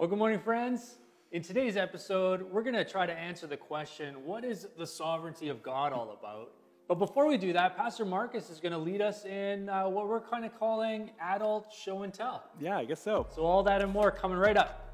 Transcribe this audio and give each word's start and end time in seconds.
Well, 0.00 0.08
good 0.08 0.16
morning, 0.16 0.40
friends. 0.40 0.96
In 1.30 1.42
today's 1.42 1.76
episode, 1.76 2.40
we're 2.40 2.62
going 2.62 2.74
to 2.74 2.86
try 2.86 3.04
to 3.04 3.12
answer 3.12 3.46
the 3.46 3.58
question 3.58 4.24
what 4.24 4.46
is 4.46 4.66
the 4.78 4.86
sovereignty 4.86 5.50
of 5.50 5.62
God 5.62 5.92
all 5.92 6.16
about? 6.18 6.52
But 6.88 6.94
before 6.94 7.26
we 7.26 7.36
do 7.36 7.52
that, 7.52 7.76
Pastor 7.76 8.06
Marcus 8.06 8.48
is 8.48 8.60
going 8.60 8.72
to 8.72 8.78
lead 8.78 9.02
us 9.02 9.26
in 9.26 9.68
uh, 9.68 9.86
what 9.90 10.08
we're 10.08 10.22
kind 10.22 10.46
of 10.46 10.58
calling 10.58 11.10
adult 11.20 11.70
show 11.70 12.02
and 12.02 12.14
tell. 12.14 12.44
Yeah, 12.58 12.78
I 12.78 12.86
guess 12.86 13.02
so. 13.02 13.26
So, 13.34 13.42
all 13.42 13.62
that 13.64 13.82
and 13.82 13.92
more 13.92 14.10
coming 14.10 14.38
right 14.38 14.56
up. 14.56 14.89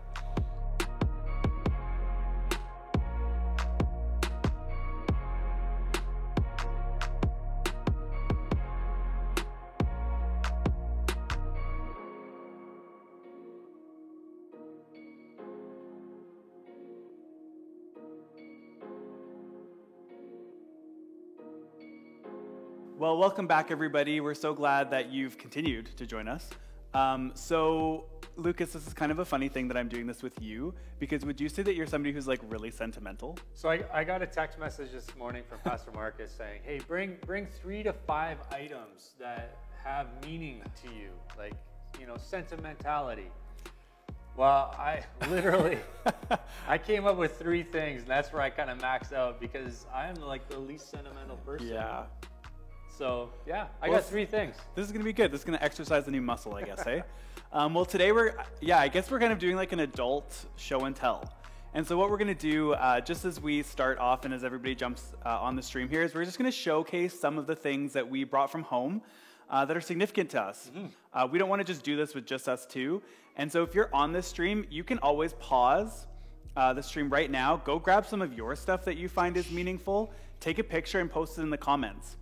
Welcome 23.37 23.47
back, 23.47 23.71
everybody. 23.71 24.19
We're 24.19 24.33
so 24.33 24.55
glad 24.55 24.91
that 24.93 25.13
you've 25.13 25.37
continued 25.37 25.91
to 25.99 26.07
join 26.07 26.27
us. 26.27 26.49
Um, 26.95 27.33
so, 27.35 28.07
Lucas, 28.37 28.73
this 28.73 28.87
is 28.87 28.95
kind 28.95 29.13
of 29.13 29.19
a 29.19 29.27
funny 29.27 29.51
thing 29.51 29.69
that 29.69 29.77
I'm 29.77 29.91
doing 29.91 30.07
this 30.07 30.23
with 30.23 30.41
you 30.41 30.73
because 30.99 31.23
would 31.23 31.39
you 31.39 31.51
say 31.51 31.63
that 31.65 31.75
you're 31.75 31.87
somebody 31.87 32.15
who's 32.15 32.27
like 32.27 32.41
really 32.49 32.71
sentimental? 32.71 33.37
So 33.53 33.69
I, 33.69 33.83
I 33.93 34.05
got 34.05 34.23
a 34.23 34.27
text 34.27 34.59
message 34.59 34.91
this 34.91 35.15
morning 35.19 35.43
from 35.47 35.59
Pastor 35.59 35.91
Marcus 35.91 36.33
saying, 36.33 36.63
"Hey, 36.65 36.81
bring 36.89 37.19
bring 37.27 37.47
three 37.61 37.83
to 37.83 37.93
five 37.93 38.39
items 38.51 39.11
that 39.21 39.59
have 39.85 40.07
meaning 40.25 40.63
to 40.85 40.89
you, 40.95 41.11
like 41.37 41.53
you 42.01 42.07
know, 42.07 42.17
sentimentality." 42.17 43.31
Well, 44.35 44.75
I 44.79 45.03
literally 45.29 45.77
I 46.67 46.79
came 46.79 47.07
up 47.07 47.19
with 47.19 47.39
three 47.39 47.65
things, 47.65 48.01
and 48.01 48.11
that's 48.11 48.33
where 48.33 48.41
I 48.41 48.49
kind 48.49 48.71
of 48.71 48.79
maxed 48.79 49.13
out 49.13 49.43
because 49.43 49.85
I 49.95 50.09
am 50.09 50.15
like 50.23 50.49
the 50.49 50.59
least 50.59 50.91
sentimental 50.91 51.37
person. 51.37 51.69
Yeah. 51.69 52.05
So 52.97 53.29
yeah, 53.47 53.67
I 53.83 53.89
Well, 53.89 53.99
got 53.99 54.09
three 54.09 54.25
things. 54.25 54.57
This 54.75 54.87
is 54.87 54.93
gonna 54.93 55.05
be 55.05 55.13
good. 55.13 55.31
This 55.31 55.41
is 55.41 55.45
gonna 55.45 55.59
exercise 55.61 56.09
a 56.09 56.11
new 56.11 56.23
muscle, 56.23 56.55
I 56.55 56.63
guess, 56.63 56.87
eh? 56.87 57.03
Um, 57.53 57.75
well, 57.75 57.85
today 57.85 58.11
we're, 58.13 58.35
yeah, 58.61 58.81
I 58.81 58.89
guess 58.89 59.11
we're 59.11 59.21
kind 59.21 59.33
of 59.33 59.39
doing 59.39 59.57
like 59.57 59.73
an 59.73 59.81
adult 59.81 60.47
show 60.57 60.81
and 60.85 60.97
tell. 60.97 61.33
And 61.75 61.87
so 61.87 61.97
what 61.97 62.11
we're 62.11 62.17
gonna 62.19 62.35
do, 62.35 62.73
uh, 62.73 63.01
just 63.01 63.25
as 63.25 63.41
we 63.41 63.63
start 63.63 63.99
off 63.99 64.25
and 64.25 64.35
as 64.35 64.43
everybody 64.45 64.75
jumps 64.75 65.15
uh, 65.25 65.41
on 65.41 65.55
the 65.57 65.63
stream 65.63 65.89
here, 65.89 66.03
is 66.03 66.15
we're 66.15 66.25
just 66.25 66.39
gonna 66.39 66.51
showcase 66.51 67.19
some 67.19 67.39
of 67.39 67.47
the 67.47 67.55
things 67.55 67.93
that 67.93 68.07
we 68.09 68.25
brought 68.25 68.51
from 68.51 68.63
home 68.63 69.01
uh, 69.49 69.65
that 69.65 69.77
are 69.77 69.81
significant 69.81 70.31
to 70.31 70.43
us. 70.43 70.71
Uh, 71.15 71.29
we 71.31 71.39
don't 71.39 71.49
want 71.49 71.61
to 71.61 71.65
just 71.65 71.85
do 71.85 71.97
this 71.97 72.15
with 72.15 72.27
just 72.27 72.49
us 72.49 72.67
two. 72.67 73.01
And 73.37 73.51
so 73.51 73.63
if 73.63 73.75
you're 73.75 73.91
on 73.95 74.13
this 74.13 74.27
stream, 74.27 74.67
you 74.71 74.83
can 74.85 74.99
always 74.99 75.35
pause 75.35 76.07
uh, 76.57 76.73
the 76.73 76.83
stream 76.83 77.09
right 77.09 77.31
now. 77.31 77.59
Go 77.59 77.79
grab 77.79 78.07
some 78.07 78.23
of 78.23 78.35
your 78.35 78.57
stuff 78.57 78.85
that 78.87 78.97
you 78.97 79.09
find 79.09 79.37
is 79.37 79.51
meaningful. 79.51 80.13
Take 80.41 80.59
a 80.59 80.65
picture 80.65 81.01
and 81.01 81.11
post 81.11 81.39
it 81.39 81.43
in 81.43 81.51
the 81.51 81.59
comments. 81.59 82.17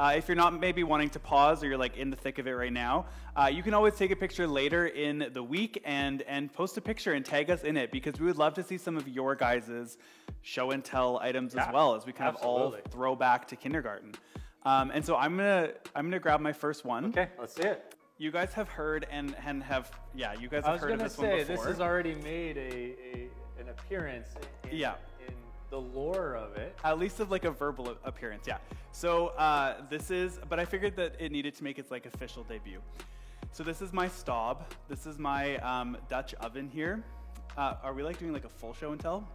Uh, 0.00 0.14
if 0.16 0.28
you're 0.28 0.34
not 0.34 0.58
maybe 0.58 0.82
wanting 0.82 1.10
to 1.10 1.20
pause 1.20 1.62
or 1.62 1.66
you're 1.66 1.76
like 1.76 1.98
in 1.98 2.08
the 2.08 2.16
thick 2.16 2.38
of 2.38 2.46
it 2.46 2.52
right 2.52 2.72
now, 2.72 3.04
uh, 3.36 3.50
you 3.52 3.62
can 3.62 3.74
always 3.74 3.94
take 3.96 4.10
a 4.10 4.16
picture 4.16 4.46
later 4.46 4.86
in 4.86 5.28
the 5.34 5.42
week 5.42 5.78
and 5.84 6.22
and 6.22 6.50
post 6.50 6.78
a 6.78 6.80
picture 6.80 7.12
and 7.12 7.22
tag 7.22 7.50
us 7.50 7.64
in 7.64 7.76
it 7.76 7.92
because 7.92 8.18
we 8.18 8.24
would 8.24 8.38
love 8.38 8.54
to 8.54 8.62
see 8.62 8.78
some 8.78 8.96
of 8.96 9.06
your 9.06 9.34
guys's 9.34 9.98
show 10.40 10.70
and 10.70 10.82
tell 10.82 11.18
items 11.18 11.54
Yeah, 11.54 11.66
as 11.66 11.74
well 11.74 11.94
as 11.94 12.06
we 12.06 12.12
kind 12.12 12.34
absolutely. 12.34 12.78
of 12.78 12.86
all 12.86 12.90
throw 12.90 13.14
back 13.14 13.46
to 13.48 13.56
kindergarten. 13.56 14.12
Um, 14.64 14.90
and 14.94 15.04
so 15.04 15.16
I'm 15.16 15.36
gonna 15.36 15.68
I'm 15.94 16.06
gonna 16.06 16.18
grab 16.18 16.40
my 16.40 16.54
first 16.54 16.86
one. 16.86 17.04
Okay, 17.06 17.28
let's 17.38 17.54
see 17.54 17.64
it. 17.64 17.94
You 18.16 18.30
guys 18.30 18.54
have 18.54 18.70
heard 18.70 19.06
and 19.10 19.36
and 19.44 19.62
have 19.62 19.90
yeah 20.14 20.32
you 20.32 20.48
guys 20.48 20.64
have 20.64 20.80
heard 20.80 20.92
of 20.92 20.98
this 21.00 21.18
one 21.18 21.26
before. 21.26 21.36
I 21.36 21.38
was 21.40 21.46
gonna 21.46 21.58
say 21.58 21.62
this 21.62 21.72
has 21.72 21.80
already 21.82 22.14
made 22.14 22.56
a, 22.56 22.96
a 23.18 23.28
an 23.60 23.68
appearance 23.68 24.28
Yeah. 24.72 24.94
The 25.70 25.80
lore 25.80 26.34
of 26.36 26.56
it. 26.56 26.76
At 26.84 26.98
least 26.98 27.20
of 27.20 27.30
like 27.30 27.44
a 27.44 27.50
verbal 27.50 27.96
appearance, 28.04 28.46
yeah. 28.46 28.58
So 28.92 29.28
uh, 29.28 29.76
this 29.88 30.10
is, 30.10 30.38
but 30.48 30.58
I 30.58 30.64
figured 30.64 30.96
that 30.96 31.14
it 31.18 31.32
needed 31.32 31.54
to 31.54 31.64
make 31.64 31.78
its 31.78 31.90
like 31.90 32.06
official 32.06 32.42
debut. 32.42 32.80
So 33.52 33.62
this 33.62 33.80
is 33.80 33.92
my 33.92 34.08
Staub. 34.08 34.64
This 34.88 35.06
is 35.06 35.18
my 35.18 35.56
um, 35.58 35.96
Dutch 36.08 36.34
oven 36.34 36.68
here. 36.68 37.02
Uh, 37.56 37.74
are 37.82 37.94
we 37.94 38.02
like 38.02 38.18
doing 38.18 38.32
like 38.32 38.44
a 38.44 38.48
full 38.48 38.74
show 38.74 38.92
and 38.92 39.00
tell? 39.00 39.28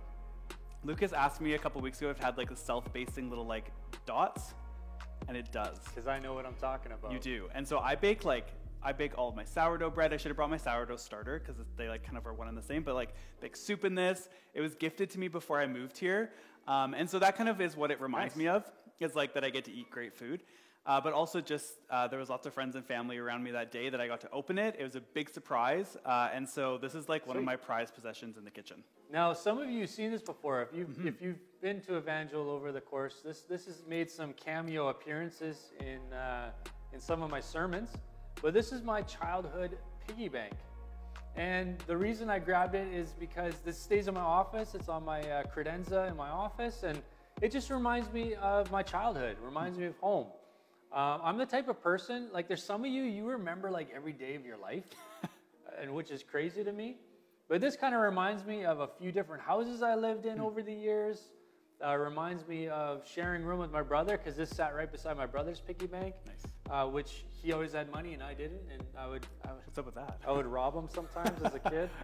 Lucas 0.83 1.13
asked 1.13 1.41
me 1.41 1.53
a 1.53 1.57
couple 1.57 1.81
weeks 1.81 1.99
ago 1.99 2.11
if 2.11 2.17
it 2.17 2.23
had 2.23 2.37
like 2.37 2.49
the 2.49 2.55
self-basting 2.55 3.29
little 3.29 3.45
like 3.45 3.71
dots, 4.05 4.53
and 5.27 5.35
it 5.35 5.51
does. 5.51 5.79
Because 5.79 6.07
I 6.07 6.19
know 6.19 6.33
what 6.33 6.45
I'm 6.45 6.55
talking 6.55 6.91
about. 6.91 7.11
You 7.11 7.19
do. 7.19 7.49
And 7.55 7.67
so 7.67 7.79
I 7.79 7.95
bake 7.95 8.23
like 8.23 8.49
I 8.85 8.91
bake 8.93 9.17
all 9.17 9.27
of 9.29 9.35
my 9.35 9.43
sourdough 9.43 9.89
bread. 9.89 10.13
I 10.13 10.17
should 10.17 10.29
have 10.29 10.35
brought 10.37 10.51
my 10.51 10.57
sourdough 10.57 10.97
starter 10.97 11.39
because 11.39 11.59
they 11.75 11.89
like 11.89 12.03
kind 12.05 12.17
of 12.17 12.27
are 12.27 12.33
one 12.33 12.47
and 12.47 12.57
the 12.57 12.61
same. 12.61 12.83
But 12.83 12.93
like 12.95 13.15
bake 13.41 13.55
soup 13.55 13.83
in 13.83 13.95
this. 13.95 14.29
It 14.53 14.61
was 14.61 14.75
gifted 14.75 15.09
to 15.11 15.19
me 15.19 15.27
before 15.27 15.59
I 15.59 15.65
moved 15.65 15.97
here, 15.97 16.31
um, 16.67 16.93
and 16.93 17.09
so 17.09 17.17
that 17.19 17.35
kind 17.35 17.49
of 17.49 17.59
is 17.59 17.75
what 17.75 17.89
it 17.91 17.99
reminds 17.99 18.35
Nice. 18.35 18.39
me 18.39 18.47
of. 18.47 18.63
Is 18.99 19.15
like 19.15 19.33
that 19.33 19.43
I 19.43 19.49
get 19.49 19.65
to 19.65 19.73
eat 19.73 19.89
great 19.89 20.13
food. 20.13 20.43
Uh, 20.85 21.01
but 21.01 21.13
also 21.13 21.41
just 21.41 21.73
uh, 21.89 22.07
there 22.07 22.19
was 22.19 22.29
lots 22.29 22.45
of 22.45 22.53
friends 22.53 22.75
and 22.75 22.85
family 22.85 23.17
around 23.17 23.43
me 23.43 23.49
that 23.51 23.71
day 23.71 23.89
that 23.89 23.99
I 23.99 24.07
got 24.07 24.21
to 24.21 24.29
open 24.31 24.59
it. 24.59 24.75
It 24.79 24.83
was 24.83 24.95
a 24.95 25.01
big 25.01 25.29
surprise, 25.29 25.97
uh, 26.05 26.29
and 26.31 26.47
so 26.47 26.77
this 26.77 26.93
is 26.93 27.09
like 27.09 27.25
one 27.25 27.37
of 27.37 27.43
my 27.43 27.55
prized 27.55 27.95
possessions 27.95 28.37
in 28.37 28.43
the 28.45 28.51
kitchen. 28.51 28.83
Now, 29.11 29.33
some 29.33 29.57
of 29.59 29.67
you 29.67 29.81
have 29.81 29.89
seen 29.89 30.11
this 30.11 30.21
before. 30.21 30.61
If 30.61 30.69
you've, 30.77 30.89
Mm-hmm. 30.89 31.07
if 31.07 31.21
you've 31.23 31.39
been 31.59 31.81
to 31.81 31.97
Evangel 31.97 32.51
over 32.51 32.71
the 32.71 32.81
course, 32.81 33.15
this, 33.25 33.41
this 33.41 33.65
has 33.65 33.81
made 33.89 34.11
some 34.11 34.31
cameo 34.33 34.89
appearances 34.89 35.71
in, 35.79 36.13
uh, 36.13 36.51
in 36.93 36.99
some 36.99 37.23
of 37.23 37.31
my 37.31 37.39
sermons. 37.41 37.89
But 38.41 38.53
this 38.53 38.71
is 38.71 38.83
my 38.83 39.01
childhood 39.01 39.77
piggy 40.07 40.29
bank. 40.29 40.53
And 41.35 41.77
the 41.87 41.97
reason 41.97 42.29
I 42.29 42.39
grabbed 42.39 42.75
it 42.75 42.87
is 42.93 43.13
because 43.19 43.55
this 43.59 43.77
stays 43.77 44.07
in 44.07 44.13
my 44.13 44.21
office. 44.21 44.73
It's 44.73 44.87
on 44.87 45.03
my 45.03 45.21
uh, 45.21 45.43
credenza 45.43 46.09
in 46.09 46.15
my 46.15 46.29
office. 46.29 46.83
And 46.83 47.01
it 47.41 47.51
just 47.51 47.69
reminds 47.69 48.11
me 48.13 48.35
of 48.35 48.71
my 48.71 48.83
childhood, 48.83 49.37
reminds 49.43 49.77
me 49.77 49.85
of 49.85 49.97
home. 49.97 50.27
Um, 50.93 51.19
I'm 51.23 51.37
the 51.37 51.45
type 51.45 51.67
of 51.67 51.81
person, 51.83 52.29
like 52.31 52.47
there's 52.47 52.63
some 52.63 52.85
of 52.85 52.89
you, 52.89 53.03
you 53.03 53.25
remember 53.25 53.69
like 53.69 53.89
every 53.93 54.13
day 54.13 54.35
of 54.35 54.45
your 54.45 54.55
life, 54.55 54.85
and 55.81 55.93
which 55.93 56.09
is 56.09 56.23
crazy 56.23 56.63
to 56.63 56.71
me. 56.71 56.95
But 57.49 57.59
this 57.59 57.75
kind 57.75 57.93
of 57.93 57.99
reminds 57.99 58.45
me 58.45 58.63
of 58.63 58.79
a 58.79 58.87
few 58.87 59.11
different 59.11 59.43
houses 59.43 59.83
I 59.83 59.95
lived 59.95 60.25
in 60.25 60.39
over 60.39 60.63
the 60.63 60.73
years. 60.73 61.19
Uh, 61.85 61.97
reminds 61.97 62.47
me 62.47 62.69
of 62.69 63.05
sharing 63.05 63.43
room 63.43 63.59
with 63.59 63.71
my 63.71 63.81
brother 63.81 64.17
because 64.17 64.37
this 64.37 64.49
sat 64.49 64.73
right 64.73 64.89
beside 64.89 65.17
my 65.17 65.25
brother's 65.25 65.59
piggy 65.59 65.87
bank, 65.87 66.15
Nice. 66.25 66.54
Uh, 66.69 66.85
which 66.85 67.25
he 67.31 67.53
always 67.53 67.73
had 67.73 67.91
money 67.91 68.13
and 68.13 68.23
I 68.23 68.33
didn't, 68.33 68.61
and 68.71 68.83
I 68.97 69.07
would, 69.07 69.25
I 69.47 69.51
would, 69.51 69.61
What's 69.65 69.77
up 69.77 69.85
with 69.85 69.95
that? 69.95 70.19
I 70.27 70.31
would 70.31 70.45
rob 70.45 70.75
him 70.75 70.87
sometimes 70.93 71.41
as 71.43 71.53
a 71.55 71.59
kid. 71.59 71.89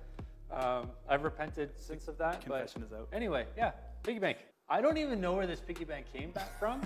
Um, 0.53 0.89
I've 1.07 1.23
repented 1.23 1.69
since 1.77 2.09
of 2.09 2.17
that. 2.17 2.43
but 2.45 2.57
Confession 2.57 2.83
is 2.83 2.91
out. 2.91 3.07
Anyway, 3.13 3.45
yeah, 3.55 3.71
piggy 4.03 4.19
bank. 4.19 4.37
I 4.67 4.81
don't 4.81 4.97
even 4.97 5.21
know 5.21 5.31
where 5.31 5.47
this 5.47 5.61
piggy 5.61 5.85
bank 5.85 6.07
came 6.13 6.31
back 6.31 6.59
from, 6.59 6.81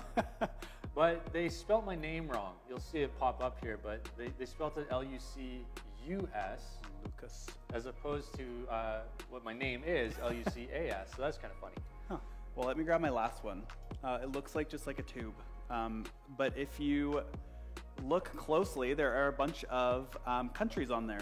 but 0.94 1.32
they 1.32 1.48
spelt 1.48 1.84
my 1.84 1.96
name 1.96 2.28
wrong. 2.28 2.54
You'll 2.68 2.78
see 2.78 2.98
it 2.98 3.18
pop 3.18 3.42
up 3.42 3.58
here, 3.60 3.76
but 3.82 4.08
they, 4.16 4.28
they 4.38 4.46
spelt 4.46 4.78
it 4.78 4.86
L 4.90 5.02
U 5.02 5.18
C 5.18 5.64
U 6.06 6.28
S 6.32 6.76
Lucas. 7.04 7.46
as 7.74 7.86
opposed 7.86 8.32
to 8.34 8.44
uh, 8.72 9.00
what 9.30 9.44
my 9.44 9.52
name 9.52 9.82
is, 9.84 10.12
L 10.22 10.32
U 10.32 10.44
C 10.54 10.68
A 10.72 10.90
S. 10.90 11.10
So 11.16 11.22
that's 11.22 11.36
kind 11.36 11.52
of 11.52 11.58
funny. 11.58 11.74
Huh. 12.08 12.18
Well, 12.54 12.68
let 12.68 12.78
me 12.78 12.84
grab 12.84 13.00
my 13.00 13.10
last 13.10 13.42
one. 13.42 13.62
Uh, 14.04 14.18
it 14.22 14.30
looks 14.30 14.54
like 14.54 14.68
just 14.68 14.86
like 14.86 15.00
a 15.00 15.02
tube. 15.02 15.34
Um, 15.70 16.04
but 16.38 16.56
if 16.56 16.78
you 16.78 17.20
look 18.04 18.34
closely, 18.36 18.94
there 18.94 19.14
are 19.14 19.28
a 19.28 19.32
bunch 19.32 19.64
of 19.64 20.16
um, 20.26 20.48
countries 20.50 20.90
on 20.90 21.06
there. 21.06 21.20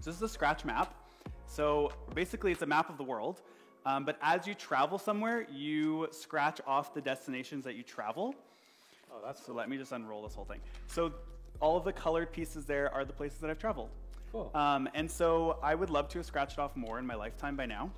So 0.00 0.10
this 0.10 0.16
is 0.16 0.22
a 0.22 0.28
scratch 0.28 0.64
map. 0.64 0.94
So 1.46 1.90
basically, 2.14 2.52
it's 2.52 2.62
a 2.62 2.66
map 2.66 2.90
of 2.90 2.98
the 2.98 3.04
world. 3.04 3.42
Um, 3.86 4.04
but 4.04 4.18
as 4.22 4.46
you 4.46 4.54
travel 4.54 4.98
somewhere, 4.98 5.46
you 5.50 6.08
scratch 6.10 6.60
off 6.66 6.92
the 6.92 7.00
destinations 7.00 7.64
that 7.64 7.74
you 7.74 7.82
travel. 7.82 8.34
Oh, 9.10 9.20
that's 9.24 9.44
So 9.44 9.54
let 9.54 9.68
me 9.68 9.78
just 9.78 9.92
unroll 9.92 10.22
this 10.22 10.34
whole 10.34 10.44
thing. 10.44 10.60
So 10.86 11.12
all 11.60 11.76
of 11.76 11.84
the 11.84 11.92
colored 11.92 12.30
pieces 12.32 12.66
there 12.66 12.92
are 12.94 13.04
the 13.04 13.12
places 13.12 13.38
that 13.40 13.50
I've 13.50 13.58
traveled. 13.58 13.88
cool. 14.30 14.50
Um, 14.54 14.88
and 14.94 15.10
so 15.10 15.58
I 15.62 15.74
would 15.74 15.90
love 15.90 16.08
to 16.10 16.18
have 16.18 16.26
scratched 16.26 16.58
off 16.58 16.76
more 16.76 16.98
in 16.98 17.06
my 17.06 17.14
lifetime 17.14 17.56
by 17.56 17.66
now. 17.66 17.90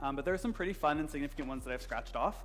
Um, 0.00 0.16
but 0.16 0.24
there 0.24 0.34
are 0.34 0.38
some 0.38 0.52
pretty 0.52 0.72
fun 0.72 0.98
and 0.98 1.08
significant 1.08 1.48
ones 1.48 1.64
that 1.64 1.72
I've 1.72 1.82
scratched 1.82 2.16
off. 2.16 2.44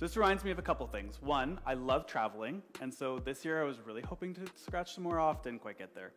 So 0.00 0.06
this 0.06 0.16
reminds 0.16 0.44
me 0.44 0.50
of 0.50 0.58
a 0.58 0.62
couple 0.62 0.86
things. 0.86 1.20
One, 1.20 1.60
I 1.66 1.74
love 1.74 2.06
traveling, 2.06 2.62
and 2.80 2.90
so 2.94 3.18
this 3.18 3.44
year 3.44 3.60
I 3.60 3.66
was 3.66 3.80
really 3.84 4.00
hoping 4.00 4.32
to 4.32 4.40
scratch 4.56 4.94
some 4.94 5.04
more 5.04 5.18
off. 5.18 5.42
Didn't 5.42 5.60
quite 5.60 5.76
get 5.76 5.94
there. 5.94 6.12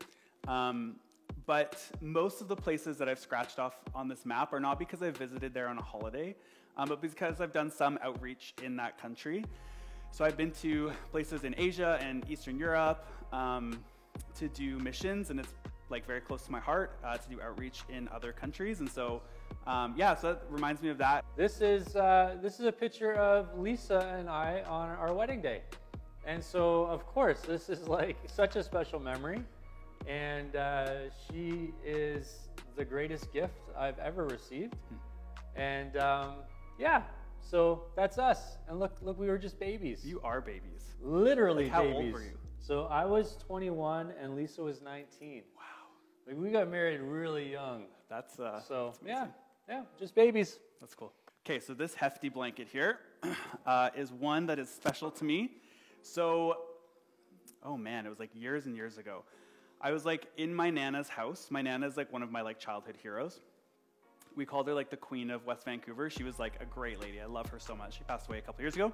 Um, 0.47 0.95
but 1.45 1.85
most 1.99 2.39
of 2.39 2.47
the 2.47 2.55
places 2.55 2.97
that 2.99 3.09
I've 3.09 3.19
scratched 3.19 3.59
off 3.59 3.75
on 3.93 4.07
this 4.07 4.25
map 4.25 4.53
are 4.53 4.61
not 4.61 4.79
because 4.79 5.03
I 5.03 5.09
visited 5.09 5.53
there 5.53 5.67
on 5.67 5.77
a 5.77 5.81
holiday, 5.81 6.33
um, 6.77 6.87
but 6.87 7.01
because 7.01 7.41
I've 7.41 7.51
done 7.51 7.69
some 7.69 7.99
outreach 8.01 8.53
in 8.63 8.77
that 8.77 8.97
country. 9.01 9.43
So 10.11 10.23
I've 10.23 10.37
been 10.37 10.51
to 10.61 10.93
places 11.11 11.43
in 11.43 11.53
Asia 11.57 11.99
and 12.01 12.23
Eastern 12.29 12.57
Europe 12.57 13.05
um, 13.33 13.83
to 14.35 14.47
do 14.47 14.79
missions, 14.79 15.29
and 15.29 15.41
it's 15.41 15.55
like 15.89 16.07
very 16.07 16.21
close 16.21 16.43
to 16.43 16.53
my 16.53 16.61
heart 16.61 16.97
uh, 17.03 17.17
to 17.17 17.29
do 17.29 17.41
outreach 17.41 17.83
in 17.89 18.07
other 18.13 18.31
countries. 18.31 18.79
And 18.79 18.89
so, 18.89 19.21
um, 19.67 19.93
yeah, 19.97 20.15
so 20.15 20.33
that 20.33 20.43
reminds 20.49 20.81
me 20.81 20.89
of 20.89 20.97
that. 20.97 21.23
This 21.37 21.61
is 21.61 21.95
uh, 21.95 22.35
this 22.41 22.59
is 22.59 22.65
a 22.65 22.71
picture 22.71 23.13
of 23.13 23.57
Lisa 23.57 23.99
and 24.19 24.29
I 24.29 24.63
on 24.67 24.89
our 24.89 25.13
wedding 25.13 25.41
day, 25.41 25.61
and 26.25 26.43
so 26.43 26.85
of 26.85 27.05
course 27.05 27.41
this 27.41 27.69
is 27.69 27.87
like 27.87 28.17
such 28.27 28.55
a 28.55 28.63
special 28.63 28.99
memory, 28.99 29.41
and 30.07 30.55
uh, 30.55 31.09
she 31.31 31.73
is 31.85 32.49
the 32.75 32.85
greatest 32.85 33.31
gift 33.33 33.69
I've 33.77 33.99
ever 33.99 34.25
received. 34.25 34.75
And 35.55 35.95
um, 35.97 36.35
yeah, 36.79 37.03
so 37.41 37.83
that's 37.95 38.17
us. 38.17 38.57
And 38.67 38.79
look, 38.79 38.93
look, 39.01 39.19
we 39.19 39.27
were 39.27 39.37
just 39.37 39.59
babies. 39.59 40.03
You 40.05 40.19
are 40.23 40.41
babies. 40.41 40.95
literally 41.01 41.65
Like, 41.65 41.73
how 41.73 41.83
babies. 41.83 41.95
old 41.95 42.13
were 42.13 42.21
you? 42.23 42.37
So 42.59 42.85
I 42.85 43.05
was 43.05 43.35
21 43.45 44.13
and 44.21 44.35
Lisa 44.35 44.63
was 44.63 44.81
19. 44.81 45.43
Wow. 45.55 45.61
Like 46.25 46.37
we 46.37 46.49
got 46.49 46.69
married 46.71 47.01
really 47.01 47.51
young. 47.51 47.83
That's 48.09 48.39
uh 48.39 48.61
So 48.61 48.93
that's 49.03 49.05
yeah. 49.05 49.27
Yeah, 49.67 49.83
just 49.99 50.15
babies. 50.15 50.59
That's 50.79 50.95
cool. 50.95 51.13
Okay, 51.45 51.59
so 51.59 51.73
this 51.73 51.93
hefty 51.93 52.29
blanket 52.29 52.67
here 52.71 52.99
uh, 53.65 53.89
is 53.95 54.11
one 54.11 54.45
that 54.45 54.59
is 54.59 54.69
special 54.69 55.11
to 55.11 55.23
me. 55.23 55.51
So, 56.01 56.57
oh 57.63 57.77
man, 57.77 58.05
it 58.05 58.09
was 58.09 58.19
like 58.19 58.29
years 58.33 58.65
and 58.65 58.75
years 58.75 58.97
ago. 58.97 59.23
I 59.81 59.91
was 59.91 60.05
like 60.05 60.27
in 60.37 60.55
my 60.55 60.69
nana's 60.69 61.09
house. 61.09 61.47
My 61.49 61.61
nana's 61.61 61.97
like 61.97 62.11
one 62.13 62.23
of 62.23 62.31
my 62.31 62.41
like 62.41 62.59
childhood 62.59 62.97
heroes. 63.01 63.41
We 64.35 64.45
called 64.45 64.67
her 64.67 64.73
like 64.73 64.89
the 64.89 64.97
queen 64.97 65.29
of 65.29 65.45
West 65.45 65.65
Vancouver. 65.65 66.09
She 66.09 66.23
was 66.23 66.39
like 66.39 66.53
a 66.61 66.65
great 66.65 66.99
lady. 66.99 67.21
I 67.21 67.25
love 67.25 67.47
her 67.49 67.59
so 67.59 67.75
much. 67.75 67.97
She 67.97 68.03
passed 68.05 68.27
away 68.27 68.39
a 68.39 68.41
couple 68.41 68.61
years 68.61 68.75
ago. 68.75 68.91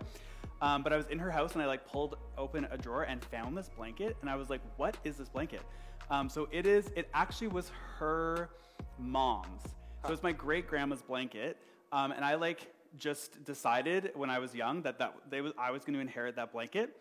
Um, 0.62 0.84
but 0.84 0.92
I 0.92 0.98
was 0.98 1.08
in 1.08 1.20
her 1.20 1.32
house 1.32 1.54
and 1.54 1.62
I 1.62 1.68
like 1.68 1.88
pulled 1.88 2.18
open 2.38 2.68
a 2.72 2.78
drawer 2.78 3.04
and 3.04 3.24
found 3.24 3.56
this 3.56 3.70
blanket 3.70 4.18
and 4.22 4.30
I 4.30 4.36
was 4.36 4.50
like, 4.50 4.62
what 4.78 4.98
is 5.04 5.18
this 5.18 5.30
blanket? 5.30 5.62
Um, 6.10 6.28
so 6.30 6.48
it 6.52 6.66
is. 6.66 6.90
It 6.96 7.10
actually 7.14 7.48
was 7.50 7.72
her 8.00 8.50
mom's. 8.98 9.62
So 10.06 10.14
it's 10.14 10.24
my 10.24 10.32
great 10.32 10.68
grandma's 10.68 11.02
blanket. 11.02 11.58
Um, 11.92 12.12
and 12.12 12.24
I 12.24 12.36
like 12.36 12.74
just 12.98 13.44
decided 13.44 14.12
when 14.16 14.30
I 14.30 14.40
was 14.40 14.56
young 14.56 14.82
that 14.84 14.98
that 15.00 15.14
they 15.30 15.42
was, 15.42 15.54
I 15.58 15.72
was 15.72 15.84
going 15.84 15.94
to 15.94 16.00
inherit 16.00 16.36
that 16.38 16.52
blanket. 16.52 16.96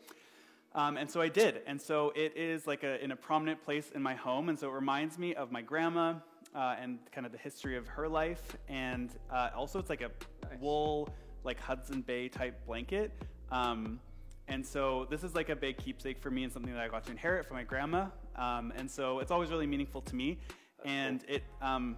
Um, 0.74 0.96
and 0.96 1.10
so 1.10 1.20
I 1.20 1.28
did. 1.28 1.62
And 1.66 1.80
so 1.80 2.12
it 2.14 2.36
is 2.36 2.66
like 2.66 2.82
a, 2.82 3.02
in 3.02 3.10
a 3.10 3.16
prominent 3.16 3.62
place 3.62 3.90
in 3.94 4.02
my 4.02 4.14
home. 4.14 4.48
And 4.48 4.58
so 4.58 4.68
it 4.68 4.74
reminds 4.74 5.18
me 5.18 5.34
of 5.34 5.50
my 5.50 5.62
grandma 5.62 6.14
uh, 6.54 6.76
and 6.80 6.98
kind 7.12 7.24
of 7.26 7.32
the 7.32 7.38
history 7.38 7.76
of 7.76 7.86
her 7.88 8.08
life. 8.08 8.56
And 8.68 9.10
uh, 9.30 9.50
also, 9.56 9.78
it's 9.78 9.90
like 9.90 10.02
a 10.02 10.10
Nice. 10.50 10.60
wool, 10.60 11.08
like 11.44 11.58
Hudson 11.60 12.02
Bay 12.02 12.28
type 12.28 12.64
blanket. 12.66 13.12
Um, 13.50 14.00
and 14.46 14.64
so 14.64 15.06
this 15.10 15.22
is 15.24 15.34
like 15.34 15.48
a 15.50 15.56
big 15.56 15.76
keepsake 15.78 16.18
for 16.20 16.30
me 16.30 16.44
and 16.44 16.52
something 16.52 16.72
that 16.72 16.82
I 16.82 16.88
got 16.88 17.04
to 17.04 17.10
inherit 17.10 17.46
from 17.46 17.56
my 17.58 17.64
grandma. 17.64 18.06
Um, 18.36 18.72
and 18.76 18.90
so 18.90 19.18
it's 19.20 19.30
always 19.30 19.50
really 19.50 19.66
meaningful 19.66 20.00
to 20.02 20.14
me. 20.16 20.38
and 20.84 21.24
it 21.28 21.42
um, 21.60 21.96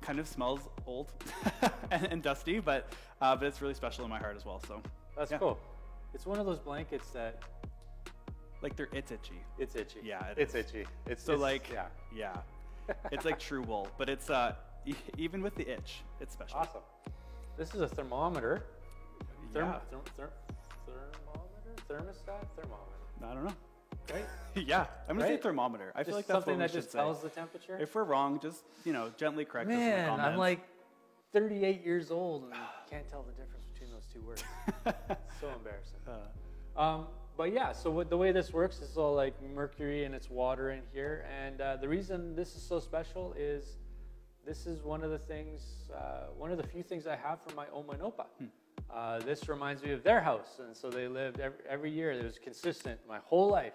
kind 0.00 0.18
of 0.18 0.26
smells 0.28 0.60
old 0.86 1.12
and, 1.90 2.04
and 2.06 2.22
dusty, 2.22 2.58
but, 2.60 2.92
uh, 3.20 3.34
but 3.36 3.46
it's 3.46 3.60
really 3.62 3.74
special 3.74 4.04
in 4.04 4.10
my 4.10 4.18
heart 4.18 4.36
as 4.36 4.44
well. 4.44 4.60
So 4.66 4.80
That's 5.16 5.30
Yeah. 5.30 5.38
cool. 5.38 5.58
It's 6.14 6.26
one 6.26 6.38
of 6.38 6.46
those 6.46 6.58
blankets 6.60 7.08
that 7.10 7.42
like 8.62 8.74
they're, 8.76 8.88
it's 8.92 9.10
itchy. 9.12 9.40
it's 9.58 9.76
itchy. 9.76 10.00
Yeah, 10.02 10.24
it 10.28 10.38
it's 10.38 10.54
is. 10.54 10.66
itchy. 10.66 10.86
It's 11.06 11.22
So 11.22 11.32
it's- 11.32 11.42
like, 11.42 11.70
yeah, 11.70 11.86
yeah, 12.14 12.36
it's 13.12 13.24
like 13.24 13.38
true 13.38 13.62
wool, 13.62 13.88
but 13.98 14.08
it's 14.08 14.30
uh, 14.30 14.54
e- 14.86 14.94
even 15.18 15.42
with 15.42 15.54
the 15.56 15.68
itch, 15.70 16.02
it's 16.20 16.32
special. 16.32 16.58
awesome. 16.58 16.80
This 17.58 17.74
is 17.74 17.80
a 17.82 17.88
thermometer. 17.88 18.64
Therm- 19.52 19.66
Yeah. 19.66 19.80
therm- 19.92 20.04
therm- 20.18 20.30
thermometer, 20.86 21.82
thermostat, 21.88 22.46
thermometer, 22.56 23.24
I 23.24 23.34
don't 23.34 23.44
know. 23.44 23.54
yeah, 24.66 24.86
I'm 25.08 25.16
gonna 25.16 25.28
say 25.28 25.34
Right? 25.34 25.42
thermometer. 25.42 25.92
I 25.94 25.98
feel 25.98 26.04
Just 26.04 26.16
like 26.16 26.26
that's 26.26 26.34
something 26.36 26.54
what 26.54 26.58
we 26.58 26.62
that 26.64 26.70
should 26.70 26.80
just 26.82 26.92
say. 26.92 26.98
tells 26.98 27.22
the 27.22 27.28
temperature. 27.28 27.78
If 27.80 27.94
we're 27.94 28.04
wrong, 28.04 28.40
just 28.40 28.62
you 28.84 28.92
know, 28.92 29.10
gently 29.16 29.44
correct 29.44 29.68
us 29.70 29.74
in 29.74 29.80
the 29.80 29.84
Man, 29.86 30.08
comments. 30.08 30.28
I'm 30.32 30.38
like 30.38 30.60
38 31.32 31.84
years 31.84 32.10
old 32.10 32.44
and 32.44 32.52
can't 32.90 33.08
tell 33.08 33.22
the 33.22 33.32
difference 33.32 33.64
between 33.72 33.90
those 33.90 34.06
two 34.12 34.20
words. 34.22 34.42
so 35.40 35.48
embarrassing. 35.54 35.98
Uh, 36.06 36.80
Um, 36.80 37.06
but 37.36 37.52
yeah, 37.52 37.72
so 37.72 37.90
what, 37.90 38.08
the 38.08 38.16
way 38.16 38.32
this 38.32 38.52
works 38.52 38.80
is 38.80 38.96
all 38.96 39.14
like 39.14 39.34
mercury 39.54 40.04
and 40.04 40.14
it's 40.14 40.30
water 40.30 40.70
in 40.70 40.80
here. 40.92 41.26
And 41.44 41.60
uh, 41.60 41.76
the 41.76 41.88
reason 41.88 42.34
this 42.34 42.54
is 42.56 42.62
so 42.62 42.78
special 42.80 43.34
is 43.36 43.76
this 44.46 44.66
is 44.66 44.82
one 44.82 45.02
of 45.02 45.10
the 45.10 45.18
things, 45.18 45.90
uh, 45.94 46.28
one 46.36 46.50
of 46.50 46.56
the 46.56 46.62
few 46.66 46.82
things 46.82 47.06
I 47.06 47.16
have 47.16 47.42
from 47.42 47.54
my 47.54 47.66
oma 47.74 47.92
and 47.92 48.02
opa. 48.02 48.26
Uh, 48.90 49.18
this 49.18 49.48
reminds 49.48 49.82
me 49.82 49.90
of 49.92 50.02
their 50.02 50.20
house. 50.20 50.60
And 50.64 50.74
so 50.74 50.88
they 50.88 51.08
lived 51.08 51.40
every, 51.40 51.58
every 51.68 51.90
year. 51.90 52.12
It 52.12 52.24
was 52.24 52.38
consistent 52.38 53.00
my 53.08 53.18
whole 53.26 53.48
life. 53.50 53.74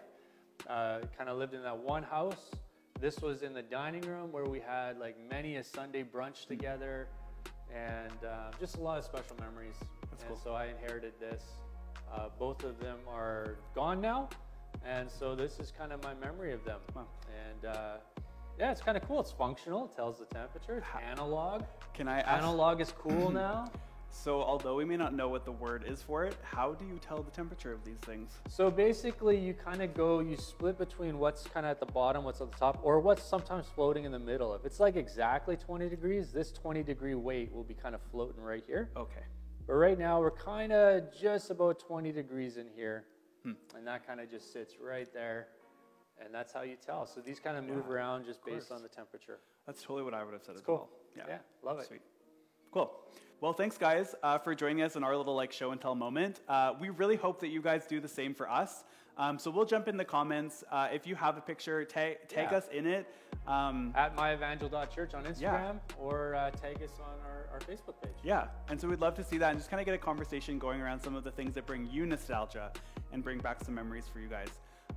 Uh, 0.70 1.00
kind 1.18 1.30
of 1.30 1.38
lived 1.38 1.54
in 1.54 1.64
that 1.64 1.78
one 1.78 2.04
house. 2.04 2.52
This 3.00 3.20
was 3.20 3.42
in 3.42 3.54
the 3.54 3.64
dining 3.64 4.02
room 4.02 4.32
where 4.32 4.46
we 4.46 4.60
had 4.60 5.00
like 5.00 5.18
many 5.30 5.56
a 5.56 5.64
Sunday 5.64 6.04
brunch 6.04 6.46
together 6.46 7.08
and 7.74 8.14
uh, 8.26 8.52
just 8.60 8.78
a 8.78 8.82
lot 8.82 8.98
of 8.98 9.04
special 9.04 9.36
memories. 9.40 9.76
That's 10.10 10.24
and 10.24 10.32
cool. 10.34 10.42
so 10.44 10.54
I 10.54 10.68
inherited 10.68 11.14
this. 11.20 11.44
Uh, 12.14 12.28
both 12.38 12.64
of 12.64 12.80
them 12.80 12.98
are 13.10 13.56
gone 13.74 14.02
now, 14.02 14.30
and 14.86 15.10
so 15.10 15.34
this 15.34 15.60
is 15.60 15.72
kind 15.76 15.94
of 15.94 16.04
my 16.04 16.14
memory 16.16 16.54
of 16.54 16.64
them. 16.66 16.80
Wow. 16.96 17.08
And 17.48 17.74
uh, 17.74 17.98
yeah, 18.60 18.72
it's 18.72 18.82
kind 18.82 18.98
of 18.98 19.08
cool. 19.08 19.22
It's 19.22 19.32
functional. 19.32 19.86
It 19.86 19.96
tells 19.96 20.20
the 20.20 20.26
temperature. 20.26 20.78
It's 20.80 21.06
analog. 21.10 21.64
can 21.94 22.08
I 22.08 22.20
ask? 22.20 22.44
Analog 22.44 22.82
is 22.82 22.94
cool 22.98 23.32
now. 23.46 23.72
So, 24.14 24.42
although 24.42 24.76
we 24.76 24.86
may 24.86 24.98
not 24.98 25.14
know 25.14 25.30
what 25.30 25.46
the 25.46 25.52
word 25.52 25.86
is 25.88 26.04
for 26.04 26.26
it, 26.26 26.36
how 26.44 26.74
do 26.74 26.86
you 26.86 27.00
tell 27.00 27.24
the 27.24 27.32
temperature 27.32 27.72
of 27.72 27.84
these 27.84 27.98
things? 28.00 28.32
So 28.50 28.70
basically, 28.70 29.38
you 29.38 29.54
kind 29.54 29.82
of 29.82 29.94
go, 29.94 30.20
you 30.20 30.38
split 30.38 30.78
between 30.78 31.18
what's 31.18 31.48
kind 31.48 31.66
of 31.66 31.72
at 31.72 31.80
the 31.80 31.86
bottom, 31.92 32.24
what's 32.24 32.42
at 32.42 32.52
the 32.52 32.58
top, 32.58 32.80
or 32.84 33.00
what's 33.00 33.24
sometimes 33.24 33.68
floating 33.74 34.04
in 34.04 34.12
the 34.12 34.20
middle. 34.20 34.54
If 34.54 34.66
it's 34.66 34.80
like 34.80 34.96
exactly 34.96 35.56
20 35.56 35.90
degrees, 35.90 36.32
this 36.32 36.52
20 36.52 36.84
degree 36.84 37.16
weight 37.16 37.52
will 37.54 37.64
be 37.64 37.74
kind 37.74 37.96
of 37.96 38.02
floating 38.12 38.42
right 38.42 38.64
here. 38.68 38.90
Okay. 38.96 39.24
But 39.66 39.74
right 39.74 39.98
now, 39.98 40.20
we're 40.20 40.32
kind 40.32 40.72
of 40.74 41.04
just 41.20 41.50
about 41.50 41.80
20 41.80 42.12
degrees 42.12 42.58
in 42.58 42.68
here. 42.76 43.06
Hmm. 43.44 43.54
And 43.76 43.88
that 43.88 44.06
kind 44.06 44.20
of 44.20 44.30
just 44.30 44.52
sits 44.54 44.76
right 44.80 45.12
there. 45.14 45.48
And 46.24 46.34
that's 46.34 46.54
how 46.54 46.62
you 46.62 46.76
tell. 46.86 47.08
So 47.08 47.22
these 47.22 47.40
kind 47.40 47.58
of 47.58 47.64
move 47.64 47.86
Yeah, 47.88 47.94
around 47.94 48.26
just 48.26 48.46
based 48.46 48.72
on 48.72 48.84
the 48.84 48.90
temperature. 48.90 49.40
That's 49.66 49.82
totally 49.82 50.04
what 50.04 50.14
I 50.14 50.24
would 50.24 50.34
have 50.34 50.44
said 50.44 50.56
as 50.56 50.62
cool. 50.62 50.90
well. 51.16 51.26
Yeah, 51.28 51.38
love 51.64 51.80
it. 51.80 51.88
Sweet. 51.88 52.02
Cool. 52.72 52.92
Well, 53.42 53.54
thanks 53.54 53.78
guys 53.78 54.14
uh, 54.22 54.38
for 54.38 54.54
joining 54.54 54.84
us 54.84 54.96
in 54.96 55.04
our 55.04 55.18
little 55.18 55.36
like 55.36 55.52
show 55.52 55.72
and 55.72 55.82
tell 55.82 55.96
moment. 55.96 56.42
Uh, 56.48 56.74
we 56.80 56.90
really 56.90 57.16
hope 57.16 57.40
that 57.42 57.48
you 57.50 57.62
guys 57.62 57.86
do 57.86 58.00
the 58.00 58.08
same 58.08 58.34
for 58.36 58.50
us. 58.50 58.84
Um, 59.18 59.38
so 59.38 59.52
we'll 59.52 59.66
jump 59.66 59.88
in 59.88 59.98
the 59.98 60.06
comments. 60.06 60.64
Uh, 60.72 60.88
if 60.94 61.06
you 61.06 61.16
have 61.16 61.38
a 61.38 61.42
picture, 61.42 61.84
tag, 61.84 62.18
tag 62.30 62.50
Yeah. 62.52 62.58
us 62.58 62.68
in 62.72 62.86
it. 62.88 63.14
Um, 63.48 63.92
At 63.96 64.16
myevangel.church 64.16 65.14
on 65.16 65.26
Instagram 65.26 65.80
or 65.98 66.36
uh, 66.36 66.52
tag 66.52 66.82
us 66.84 66.92
on 67.00 67.20
our, 67.26 67.50
our 67.52 67.60
Facebook 67.60 68.00
page. 68.02 68.14
yeah, 68.24 68.48
and 68.70 68.80
so 68.80 68.88
we'd 68.88 69.00
love 69.02 69.16
to 69.16 69.24
see 69.24 69.38
that 69.40 69.50
and 69.50 69.60
just 69.60 69.70
kind 69.70 69.80
of 69.82 69.86
get 69.86 69.96
a 69.96 69.98
conversation 69.98 70.58
going 70.60 70.80
around 70.80 71.00
some 71.02 71.16
of 71.16 71.24
the 71.24 71.32
things 71.32 71.54
that 71.56 71.66
bring 71.66 71.90
you 71.92 72.06
nostalgia 72.06 72.72
and 73.12 73.24
bring 73.24 73.40
back 73.40 73.64
some 73.64 73.74
memories 73.76 74.06
for 74.12 74.20
you 74.20 74.28
guys. 74.30 74.50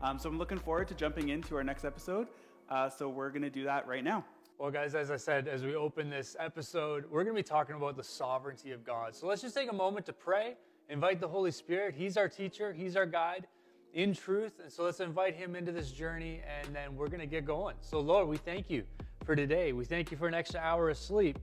Um, 0.03 0.19
so 0.19 0.29
I'm 0.29 0.39
looking 0.39 0.59
forward 0.59 0.89
to 0.89 0.95
jumping 0.95 1.31
into 1.31 1.57
our 1.57 1.65
next 1.65 1.85
episode. 1.85 2.29
Uh, 2.69 2.89
so 2.91 3.09
we're 3.09 3.31
going 3.31 3.43
to 3.43 3.51
do 3.51 3.65
that 3.65 3.87
right 3.87 4.05
now. 4.05 4.25
Well, 4.57 4.71
guys, 4.71 4.95
as 4.95 5.11
I 5.11 5.17
said, 5.17 5.49
as 5.49 5.65
we 5.65 5.75
open 5.75 6.09
this 6.09 6.37
episode, 6.39 7.07
we're 7.11 7.25
going 7.25 7.35
to 7.35 7.43
be 7.43 7.47
talking 7.47 7.75
about 7.75 7.97
the 7.97 8.05
sovereignty 8.05 8.71
of 8.71 8.85
God. 8.85 9.13
So 9.17 9.27
let's 9.27 9.43
just 9.43 9.57
take 9.57 9.69
a 9.69 9.75
moment 9.75 10.07
to 10.07 10.13
pray, 10.13 10.55
invite 10.89 11.21
the 11.21 11.27
Holy 11.27 11.51
Spirit. 11.51 11.93
He's 11.97 12.17
our 12.17 12.29
teacher, 12.29 12.73
He's 12.73 12.95
our 12.95 13.05
guide 13.05 13.49
in 13.95 14.15
truth. 14.15 14.61
And 14.63 14.73
so 14.73 14.85
let's 14.85 15.01
invite 15.01 15.35
Him 15.35 15.57
into 15.57 15.73
this 15.73 15.91
journey, 15.91 16.41
and 16.47 16.73
then 16.73 16.95
we're 16.95 17.09
going 17.09 17.21
to 17.21 17.27
get 17.27 17.45
going. 17.45 17.75
So, 17.81 17.99
Lord, 17.99 18.29
we 18.29 18.37
thank 18.37 18.71
you 18.71 18.85
for 19.25 19.35
today. 19.35 19.73
We 19.73 19.85
thank 19.85 20.13
you 20.13 20.17
for 20.17 20.29
an 20.29 20.35
extra 20.35 20.61
hour 20.61 20.89
of 20.89 20.99
sleep. 20.99 21.41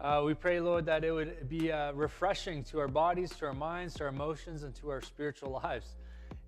Uh, 0.00 0.22
we 0.24 0.32
pray, 0.32 0.58
Lord, 0.58 0.86
that 0.86 1.04
it 1.04 1.12
would 1.12 1.46
be 1.50 1.70
uh, 1.70 1.92
refreshing 1.92 2.64
to 2.64 2.80
our 2.80 2.88
bodies, 2.88 3.30
to 3.36 3.44
our 3.44 3.52
minds, 3.52 3.92
to 3.96 4.04
our 4.04 4.08
emotions, 4.08 4.62
and 4.62 4.74
to 4.76 4.88
our 4.88 5.02
spiritual 5.02 5.50
lives. 5.62 5.96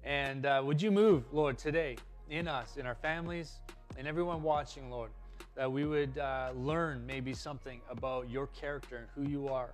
And 0.03 0.47
uh, 0.47 0.63
would 0.65 0.81
you 0.81 0.91
move, 0.91 1.25
Lord, 1.31 1.59
today 1.59 1.99
in 2.31 2.49
us, 2.49 2.79
in 2.79 2.87
our 2.87 2.95
families, 2.95 3.61
and 3.99 4.09
everyone 4.09 4.43
watching, 4.43 4.91
Lord, 4.91 5.11
that 5.57 5.71
we 5.71 5.85
would 5.85 6.19
uh, 6.19 6.51
learn 6.55 7.05
maybe 7.07 7.33
something 7.33 7.81
about 7.91 8.31
your 8.31 8.47
character 8.49 8.97
and 8.97 9.07
who 9.15 9.31
you 9.31 9.49
are, 9.49 9.71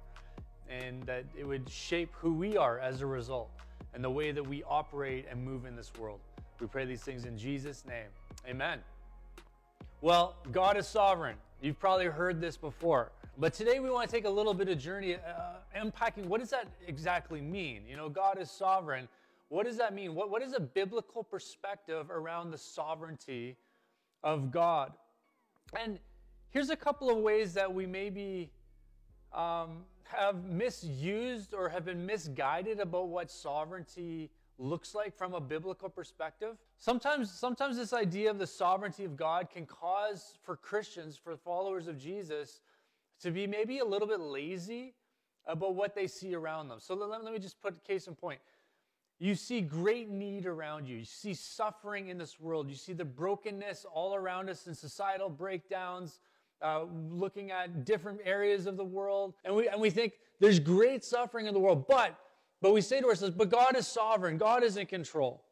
and 0.68 1.02
that 1.02 1.24
it 1.36 1.46
would 1.46 1.68
shape 1.68 2.10
who 2.14 2.32
we 2.32 2.56
are 2.56 2.78
as 2.78 3.00
a 3.00 3.06
result 3.06 3.50
and 3.94 4.02
the 4.02 4.10
way 4.10 4.32
that 4.32 4.46
we 4.46 4.62
operate 4.64 5.26
and 5.30 5.44
move 5.44 5.66
in 5.66 5.76
this 5.76 5.92
world. 5.98 6.20
We 6.60 6.66
pray 6.66 6.84
these 6.84 7.02
things 7.02 7.24
in 7.24 7.36
Jesus' 7.36 7.84
name. 7.84 8.06
Amen. 8.48 8.78
Well, 10.00 10.36
God 10.52 10.76
is 10.76 10.86
sovereign. 10.86 11.36
You've 11.60 11.78
probably 11.78 12.06
heard 12.06 12.40
this 12.40 12.56
before. 12.56 13.12
But 13.38 13.54
today 13.54 13.80
we 13.80 13.90
want 13.90 14.08
to 14.08 14.14
take 14.14 14.24
a 14.24 14.30
little 14.30 14.54
bit 14.54 14.68
of 14.68 14.78
journey 14.78 15.14
uh, 15.14 15.18
unpacking 15.74 16.28
what 16.28 16.40
does 16.40 16.50
that 16.50 16.68
exactly 16.86 17.40
mean? 17.40 17.82
You 17.88 17.96
know, 17.96 18.08
God 18.08 18.38
is 18.40 18.50
sovereign. 18.50 19.08
What 19.48 19.66
does 19.66 19.76
that 19.78 19.94
mean? 19.94 20.14
What, 20.14 20.30
what 20.30 20.42
is 20.42 20.54
a 20.54 20.60
biblical 20.60 21.22
perspective 21.22 22.10
around 22.10 22.50
the 22.50 22.58
sovereignty 22.58 23.56
of 24.22 24.50
God? 24.50 24.92
And 25.78 25.98
here's 26.50 26.70
a 26.70 26.76
couple 26.76 27.10
of 27.10 27.18
ways 27.18 27.54
that 27.54 27.72
we 27.72 27.86
maybe 27.86 28.50
um, 29.32 29.84
have 30.04 30.44
misused 30.44 31.54
or 31.54 31.68
have 31.68 31.84
been 31.84 32.04
misguided 32.04 32.80
about 32.80 33.08
what 33.08 33.30
sovereignty 33.30 34.30
looks 34.58 34.94
like 34.94 35.16
from 35.16 35.34
a 35.34 35.40
biblical 35.40 35.88
perspective. 35.88 36.56
Sometimes, 36.78 37.30
sometimes 37.30 37.76
this 37.76 37.92
idea 37.92 38.30
of 38.30 38.38
the 38.38 38.46
sovereignty 38.46 39.04
of 39.04 39.16
God 39.16 39.48
can 39.50 39.66
cause 39.66 40.38
for 40.42 40.56
Christians, 40.56 41.16
for 41.16 41.36
followers 41.36 41.88
of 41.88 41.98
Jesus, 41.98 42.60
to 43.22 43.30
be 43.30 43.46
maybe 43.46 43.78
a 43.78 43.84
little 43.84 44.08
bit 44.08 44.20
lazy 44.20 44.94
about 45.46 45.74
what 45.74 45.94
they 45.94 46.06
see 46.06 46.34
around 46.34 46.68
them. 46.68 46.78
So 46.80 46.94
let, 46.94 47.24
let 47.24 47.32
me 47.32 47.38
just 47.38 47.60
put 47.60 47.82
case 47.84 48.06
in 48.06 48.14
point. 48.14 48.40
You 49.22 49.36
see 49.36 49.60
great 49.60 50.10
need 50.10 50.46
around 50.46 50.88
you. 50.88 50.96
You 50.96 51.04
see 51.04 51.32
suffering 51.32 52.08
in 52.08 52.18
this 52.18 52.40
world. 52.40 52.68
You 52.68 52.74
see 52.74 52.92
the 52.92 53.04
brokenness 53.04 53.86
all 53.94 54.16
around 54.16 54.50
us 54.50 54.66
and 54.66 54.76
societal 54.76 55.28
breakdowns, 55.28 56.18
uh, 56.60 56.86
looking 57.08 57.52
at 57.52 57.84
different 57.84 58.18
areas 58.24 58.66
of 58.66 58.76
the 58.76 58.84
world, 58.84 59.34
and 59.44 59.54
we, 59.54 59.68
and 59.68 59.80
we 59.80 59.90
think 59.90 60.14
there's 60.40 60.58
great 60.58 61.04
suffering 61.04 61.46
in 61.46 61.54
the 61.54 61.60
world, 61.60 61.86
but, 61.86 62.18
but 62.60 62.72
we 62.72 62.80
say 62.80 63.00
to 63.00 63.06
ourselves, 63.06 63.32
but 63.32 63.48
God 63.48 63.76
is 63.76 63.86
sovereign, 63.86 64.38
God 64.38 64.64
is 64.64 64.76
in 64.76 64.86
control. 64.86 65.44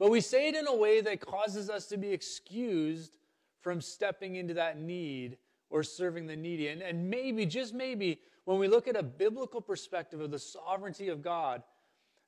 But 0.00 0.10
we 0.10 0.20
say 0.20 0.48
it 0.48 0.56
in 0.56 0.66
a 0.66 0.74
way 0.74 1.00
that 1.00 1.20
causes 1.20 1.70
us 1.70 1.86
to 1.86 1.96
be 1.96 2.10
excused 2.10 3.18
from 3.60 3.80
stepping 3.80 4.34
into 4.34 4.54
that 4.54 4.80
need 4.80 5.36
or 5.68 5.84
serving 5.84 6.26
the 6.26 6.34
needy. 6.34 6.66
And, 6.66 6.82
and 6.82 7.08
maybe, 7.08 7.46
just 7.46 7.72
maybe, 7.72 8.18
when 8.46 8.58
we 8.58 8.66
look 8.66 8.88
at 8.88 8.96
a 8.96 9.02
biblical 9.04 9.60
perspective 9.60 10.20
of 10.20 10.32
the 10.32 10.40
sovereignty 10.40 11.06
of 11.06 11.22
God, 11.22 11.62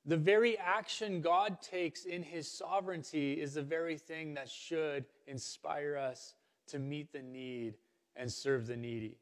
the 0.05 0.17
very 0.17 0.59
action 0.59 1.21
God 1.21 1.61
takes 1.63 2.05
in 2.05 2.23
his 2.23 2.51
sovereignty 2.51 3.41
is 3.41 3.55
the 3.55 3.63
very 3.63 3.97
thing 3.97 4.35
that 4.35 4.49
should 4.49 5.05
inspire 5.27 5.97
us 5.97 6.35
to 6.69 6.79
meet 6.79 7.13
the 7.13 7.23
need 7.23 7.75
and 8.17 8.31
serve 8.31 8.67
the 8.67 8.77
needy. 8.77 9.17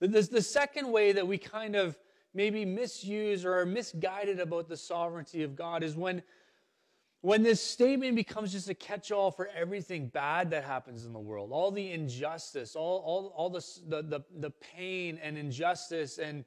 The, 0.00 0.08
the, 0.08 0.22
the 0.22 0.42
second 0.42 0.90
way 0.90 1.12
that 1.12 1.26
we 1.26 1.38
kind 1.38 1.74
of 1.74 1.96
maybe 2.32 2.64
misuse 2.64 3.44
or 3.44 3.58
are 3.58 3.66
misguided 3.66 4.40
about 4.40 4.68
the 4.68 4.76
sovereignty 4.76 5.42
of 5.42 5.56
God 5.56 5.82
is 5.82 5.96
when, 5.96 6.22
when 7.20 7.42
this 7.42 7.62
statement 7.62 8.16
becomes 8.16 8.52
just 8.52 8.68
a 8.68 8.74
catch 8.74 9.12
all 9.12 9.30
for 9.30 9.48
everything 9.56 10.08
bad 10.08 10.50
that 10.50 10.64
happens 10.64 11.06
in 11.06 11.12
the 11.12 11.18
world, 11.18 11.50
all 11.52 11.70
the 11.70 11.92
injustice, 11.92 12.76
all, 12.76 13.02
all, 13.04 13.32
all 13.36 13.50
the, 13.50 13.64
the, 13.88 14.02
the, 14.02 14.20
the 14.40 14.50
pain 14.50 15.18
and 15.22 15.38
injustice, 15.38 16.18
and 16.18 16.44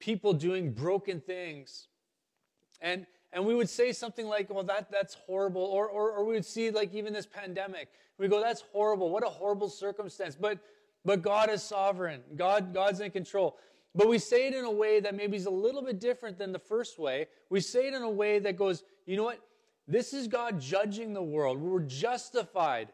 people 0.00 0.32
doing 0.32 0.72
broken 0.72 1.20
things. 1.20 1.88
And, 2.80 3.06
and 3.32 3.44
we 3.44 3.54
would 3.54 3.68
say 3.68 3.92
something 3.92 4.26
like, 4.26 4.50
well, 4.50 4.64
that, 4.64 4.90
that's 4.90 5.14
horrible. 5.14 5.62
Or, 5.62 5.88
or, 5.88 6.12
or 6.12 6.24
we 6.24 6.34
would 6.34 6.44
see, 6.44 6.70
like, 6.70 6.94
even 6.94 7.12
this 7.12 7.26
pandemic. 7.26 7.88
We 8.18 8.28
go, 8.28 8.40
that's 8.40 8.62
horrible. 8.72 9.10
What 9.10 9.24
a 9.24 9.28
horrible 9.28 9.68
circumstance. 9.68 10.36
But, 10.38 10.58
but 11.04 11.22
God 11.22 11.50
is 11.50 11.62
sovereign, 11.62 12.22
God, 12.36 12.74
God's 12.74 13.00
in 13.00 13.10
control. 13.10 13.56
But 13.94 14.08
we 14.08 14.18
say 14.18 14.48
it 14.48 14.54
in 14.54 14.64
a 14.64 14.70
way 14.70 15.00
that 15.00 15.14
maybe 15.14 15.36
is 15.36 15.46
a 15.46 15.50
little 15.50 15.82
bit 15.82 15.98
different 15.98 16.38
than 16.38 16.52
the 16.52 16.58
first 16.58 16.98
way. 16.98 17.26
We 17.50 17.60
say 17.60 17.88
it 17.88 17.94
in 17.94 18.02
a 18.02 18.10
way 18.10 18.38
that 18.38 18.56
goes, 18.56 18.84
you 19.06 19.16
know 19.16 19.24
what? 19.24 19.40
This 19.86 20.12
is 20.12 20.28
God 20.28 20.60
judging 20.60 21.14
the 21.14 21.22
world. 21.22 21.58
We're 21.58 21.80
justified 21.80 22.92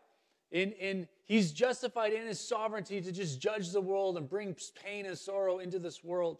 in, 0.52 0.72
in 0.72 1.08
He's 1.26 1.52
justified 1.52 2.12
in 2.12 2.26
His 2.26 2.38
sovereignty 2.38 3.00
to 3.00 3.10
just 3.10 3.40
judge 3.40 3.72
the 3.72 3.80
world 3.80 4.16
and 4.16 4.28
bring 4.28 4.54
pain 4.82 5.06
and 5.06 5.18
sorrow 5.18 5.58
into 5.58 5.78
this 5.78 6.04
world. 6.04 6.38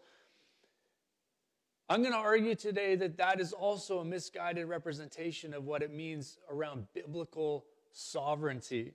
I'm 1.88 2.00
going 2.00 2.12
to 2.12 2.18
argue 2.18 2.54
today 2.54 2.96
that 2.96 3.18
that 3.18 3.40
is 3.40 3.52
also 3.52 3.98
a 3.98 4.04
misguided 4.04 4.68
representation 4.68 5.52
of 5.52 5.64
what 5.64 5.82
it 5.82 5.92
means 5.92 6.38
around 6.50 6.86
biblical 6.94 7.66
sovereignty. 7.92 8.94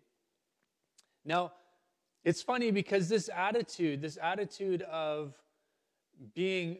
Now, 1.23 1.53
it's 2.23 2.41
funny 2.41 2.71
because 2.71 3.07
this 3.07 3.29
attitude, 3.33 4.01
this 4.01 4.17
attitude 4.21 4.81
of 4.83 5.35
being 6.33 6.79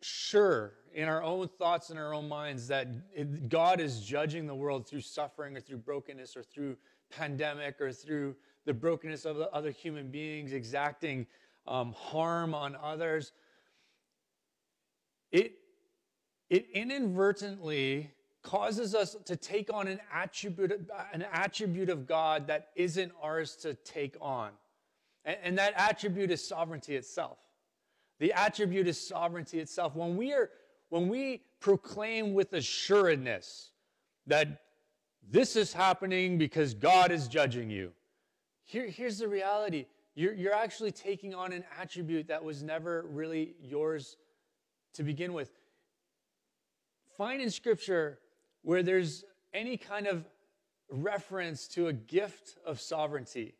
sure 0.00 0.74
in 0.94 1.08
our 1.08 1.24
own 1.24 1.48
thoughts 1.48 1.90
and 1.90 1.98
our 1.98 2.14
own 2.14 2.28
minds 2.28 2.68
that 2.68 3.48
God 3.48 3.80
is 3.80 4.00
judging 4.00 4.46
the 4.46 4.54
world 4.54 4.86
through 4.86 5.00
suffering 5.00 5.56
or 5.56 5.60
through 5.60 5.78
brokenness 5.78 6.36
or 6.36 6.44
through 6.44 6.76
pandemic 7.10 7.80
or 7.80 7.92
through 7.92 8.36
the 8.64 8.74
brokenness 8.74 9.24
of 9.24 9.40
other 9.40 9.72
human 9.72 10.08
beings, 10.08 10.52
exacting 10.52 11.26
um, 11.66 11.92
harm 11.92 12.54
on 12.54 12.76
others 12.80 13.32
it, 15.32 15.54
it 16.50 16.68
inadvertently 16.72 18.10
causes 18.42 18.94
us 18.94 19.16
to 19.24 19.36
take 19.36 19.72
on 19.72 19.88
an 19.88 20.00
attribute, 20.12 20.88
an 21.12 21.26
attribute 21.32 21.90
of 21.90 22.06
God 22.06 22.46
that 22.46 22.68
isn't 22.76 23.12
ours 23.22 23.56
to 23.56 23.74
take 23.74 24.16
on. 24.20 24.50
And, 25.24 25.36
and 25.42 25.58
that 25.58 25.74
attribute 25.76 26.30
is 26.30 26.46
sovereignty 26.46 26.96
itself. 26.96 27.38
The 28.20 28.32
attribute 28.32 28.88
is 28.88 29.00
sovereignty 29.00 29.60
itself. 29.60 29.94
When 29.94 30.16
we 30.16 30.32
are 30.32 30.50
when 30.88 31.08
we 31.08 31.42
proclaim 31.60 32.32
with 32.32 32.54
assuredness 32.54 33.72
that 34.26 34.62
this 35.30 35.54
is 35.54 35.72
happening 35.72 36.38
because 36.38 36.72
God 36.72 37.12
is 37.12 37.28
judging 37.28 37.70
you, 37.70 37.92
here, 38.64 38.86
here's 38.86 39.18
the 39.18 39.28
reality. 39.28 39.86
You're, 40.14 40.32
you're 40.32 40.54
actually 40.54 40.92
taking 40.92 41.34
on 41.34 41.52
an 41.52 41.64
attribute 41.80 42.28
that 42.28 42.42
was 42.42 42.62
never 42.62 43.04
really 43.10 43.54
yours 43.62 44.16
to 44.98 45.04
begin 45.04 45.32
with. 45.32 45.52
Find 47.16 47.40
in 47.40 47.50
Scripture 47.50 48.18
where 48.62 48.82
there's 48.82 49.24
any 49.54 49.76
kind 49.76 50.08
of 50.08 50.24
reference 50.90 51.68
to 51.68 51.86
a 51.86 51.92
gift 51.92 52.58
of 52.66 52.80
sovereignty. 52.80 53.54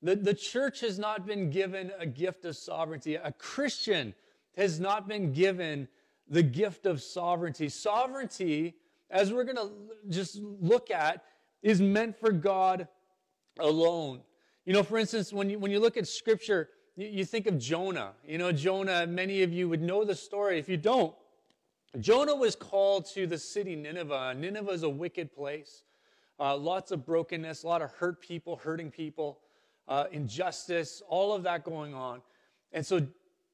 The, 0.00 0.16
the 0.16 0.32
church 0.32 0.80
has 0.80 0.98
not 0.98 1.26
been 1.26 1.50
given 1.50 1.92
a 1.98 2.06
gift 2.06 2.46
of 2.46 2.56
sovereignty. 2.56 3.16
A 3.16 3.30
Christian 3.32 4.14
has 4.56 4.80
not 4.80 5.06
been 5.06 5.32
given 5.34 5.86
the 6.26 6.42
gift 6.42 6.86
of 6.86 7.02
sovereignty. 7.02 7.68
Sovereignty, 7.68 8.74
as 9.10 9.34
we're 9.34 9.44
going 9.44 9.56
to 9.56 9.70
just 10.08 10.36
look 10.40 10.90
at, 10.90 11.22
is 11.62 11.82
meant 11.82 12.18
for 12.18 12.32
God 12.32 12.88
alone. 13.58 14.22
You 14.64 14.72
know, 14.72 14.82
for 14.82 14.96
instance, 14.96 15.30
when 15.30 15.50
you, 15.50 15.58
when 15.58 15.70
you 15.70 15.78
look 15.78 15.98
at 15.98 16.08
Scripture, 16.08 16.70
you 17.00 17.24
think 17.24 17.46
of 17.46 17.58
Jonah. 17.58 18.12
You 18.26 18.38
know, 18.38 18.52
Jonah, 18.52 19.06
many 19.06 19.42
of 19.42 19.52
you 19.52 19.68
would 19.68 19.82
know 19.82 20.04
the 20.04 20.14
story. 20.14 20.58
If 20.58 20.68
you 20.68 20.76
don't, 20.76 21.14
Jonah 21.98 22.34
was 22.34 22.54
called 22.54 23.06
to 23.14 23.26
the 23.26 23.38
city 23.38 23.74
Nineveh. 23.74 24.34
Nineveh 24.34 24.70
is 24.70 24.82
a 24.82 24.88
wicked 24.88 25.34
place. 25.34 25.84
Uh, 26.38 26.56
lots 26.56 26.90
of 26.90 27.04
brokenness, 27.04 27.64
a 27.64 27.66
lot 27.66 27.82
of 27.82 27.90
hurt 27.92 28.20
people, 28.20 28.56
hurting 28.56 28.90
people, 28.90 29.40
uh, 29.88 30.04
injustice, 30.12 31.02
all 31.08 31.32
of 31.34 31.42
that 31.42 31.64
going 31.64 31.94
on. 31.94 32.22
And 32.72 32.84
so 32.84 33.06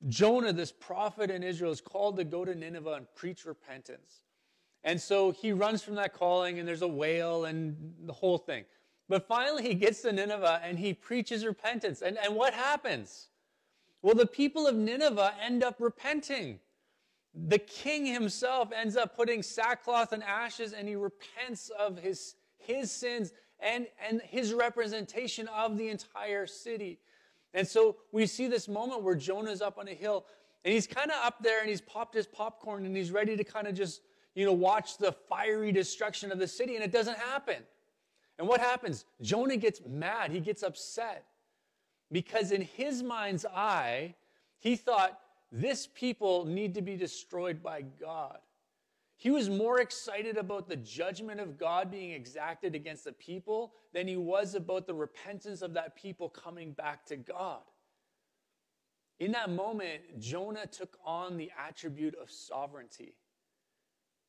Jonah, 0.09 0.53
this 0.53 0.73
prophet 0.73 1.31
in 1.31 1.43
Israel, 1.43 1.73
is 1.73 1.81
called 1.81 2.17
to 2.19 2.25
go 2.25 2.45
to 2.45 2.55
Nineveh 2.55 2.93
and 2.93 3.07
preach 3.15 3.45
repentance. 3.45 4.21
And 4.85 5.01
so 5.01 5.33
he 5.33 5.53
runs 5.53 5.83
from 5.83 5.97
that 5.97 6.13
calling, 6.13 6.59
and 6.59 6.69
there's 6.69 6.83
a 6.83 6.89
whale 6.89 7.47
and 7.47 7.95
the 8.05 8.13
whole 8.13 8.39
thing. 8.39 8.65
But 9.09 9.27
finally, 9.27 9.63
he 9.63 9.75
gets 9.75 10.03
to 10.03 10.13
Nineveh 10.13 10.61
and 10.63 10.79
he 10.79 10.93
preaches 10.93 11.45
repentance. 11.45 12.03
And, 12.03 12.19
and 12.19 12.35
what 12.35 12.55
happens? 12.55 13.29
Well, 14.03 14.15
the 14.15 14.27
people 14.27 14.67
of 14.67 14.77
Nineveh 14.77 15.35
end 15.43 15.63
up 15.63 15.77
repenting. 15.81 16.61
The 17.35 17.59
king 17.59 18.07
himself 18.07 18.71
ends 18.73 18.97
up 18.97 19.17
putting 19.17 19.43
sackcloth 19.43 20.13
and 20.13 20.23
ashes 20.23 20.73
and 20.73 20.89
he 20.89 20.97
repents 20.97 21.71
of 21.71 21.99
his, 21.99 22.35
his 22.59 22.91
sins 22.91 23.33
and, 23.61 23.87
and 24.07 24.21
his 24.23 24.55
representation 24.55 25.49
of 25.49 25.77
the 25.77 25.89
entire 25.89 26.47
city. 26.47 26.99
And 27.53 27.67
so 27.67 27.97
we 28.13 28.27
see 28.27 28.49
this 28.49 28.69
moment 28.69 29.03
where 29.03 29.15
Jonah's 29.15 29.63
up 29.63 29.79
on 29.79 29.89
a 29.89 29.95
hill 29.95 30.27
and 30.65 30.73
he's 30.73 30.87
kind 30.87 31.11
of 31.11 31.17
up 31.25 31.43
there 31.43 31.61
and 31.61 31.69
he's 31.69 31.81
popped 31.81 32.15
his 32.15 32.27
popcorn 32.27 32.87
and 32.87 32.97
he's 32.97 33.11
ready 33.11 33.37
to 33.37 33.45
kind 33.45 33.67
of 33.67 33.75
just, 33.75 34.03
you 34.35 34.45
know, 34.45 34.53
watch 34.53 34.99
the 34.99 35.13
fiery 35.13 35.73
destruction 35.73 36.33
of 36.33 36.39
the 36.39 36.49
city 36.49 36.75
and 36.75 36.85
it 36.85 36.93
doesn't 36.93 37.19
happen. 37.19 37.57
And 38.39 38.47
what 38.47 38.61
happens? 38.61 39.05
Jonah 39.23 39.57
gets 39.57 39.81
mad, 39.87 40.31
he 40.31 40.41
gets 40.41 40.63
upset. 40.63 41.25
Because 42.13 42.53
in 42.53 42.63
his 42.63 43.03
mind's 43.03 43.45
eye, 43.45 44.15
he 44.59 44.77
thought 44.77 45.19
this 45.51 45.89
people 45.95 46.45
need 46.45 46.75
to 46.75 46.83
be 46.83 46.97
destroyed 46.97 47.63
by 47.63 47.83
God. 47.83 48.39
He 49.19 49.31
was 49.31 49.49
more 49.49 49.81
excited 49.81 50.37
about 50.37 50.69
the 50.69 50.77
judgment 50.77 51.41
of 51.41 51.59
God 51.59 51.91
being 51.91 52.11
exacted 52.11 52.75
against 52.75 53.05
the 53.05 53.13
people 53.13 53.73
than 53.95 54.07
he 54.07 54.17
was 54.17 54.55
about 54.55 54.87
the 54.87 54.95
repentance 54.95 55.63
of 55.63 55.73
that 55.75 55.97
people 55.97 56.29
coming 56.29 56.73
back 56.73 57.07
to 57.07 57.17
God. 57.17 57.63
In 59.19 59.33
that 59.33 59.49
moment, 59.49 60.19
Jonah 60.19 60.67
took 60.67 60.99
on 61.05 61.39
the 61.39 61.51
attribute 61.67 62.15
of 62.21 62.31
sovereignty 62.31 63.15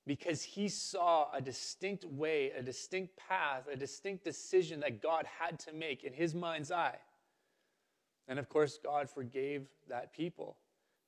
because 0.06 0.42
he 0.42 0.70
saw 0.70 1.28
a 1.34 1.42
distinct 1.42 2.06
way, 2.06 2.52
a 2.58 2.64
distinct 2.64 3.18
path, 3.18 3.68
a 3.70 3.76
distinct 3.76 4.24
decision 4.24 4.80
that 4.80 5.02
God 5.02 5.26
had 5.40 5.60
to 5.60 5.74
make 5.74 6.06
in 6.06 6.14
his 6.14 6.34
mind's 6.34 6.72
eye. 6.72 6.98
And 8.28 8.40
of 8.40 8.50
course, 8.50 8.80
God 8.84 9.10
forgave 9.10 9.68
that 9.90 10.14
people. 10.14 10.58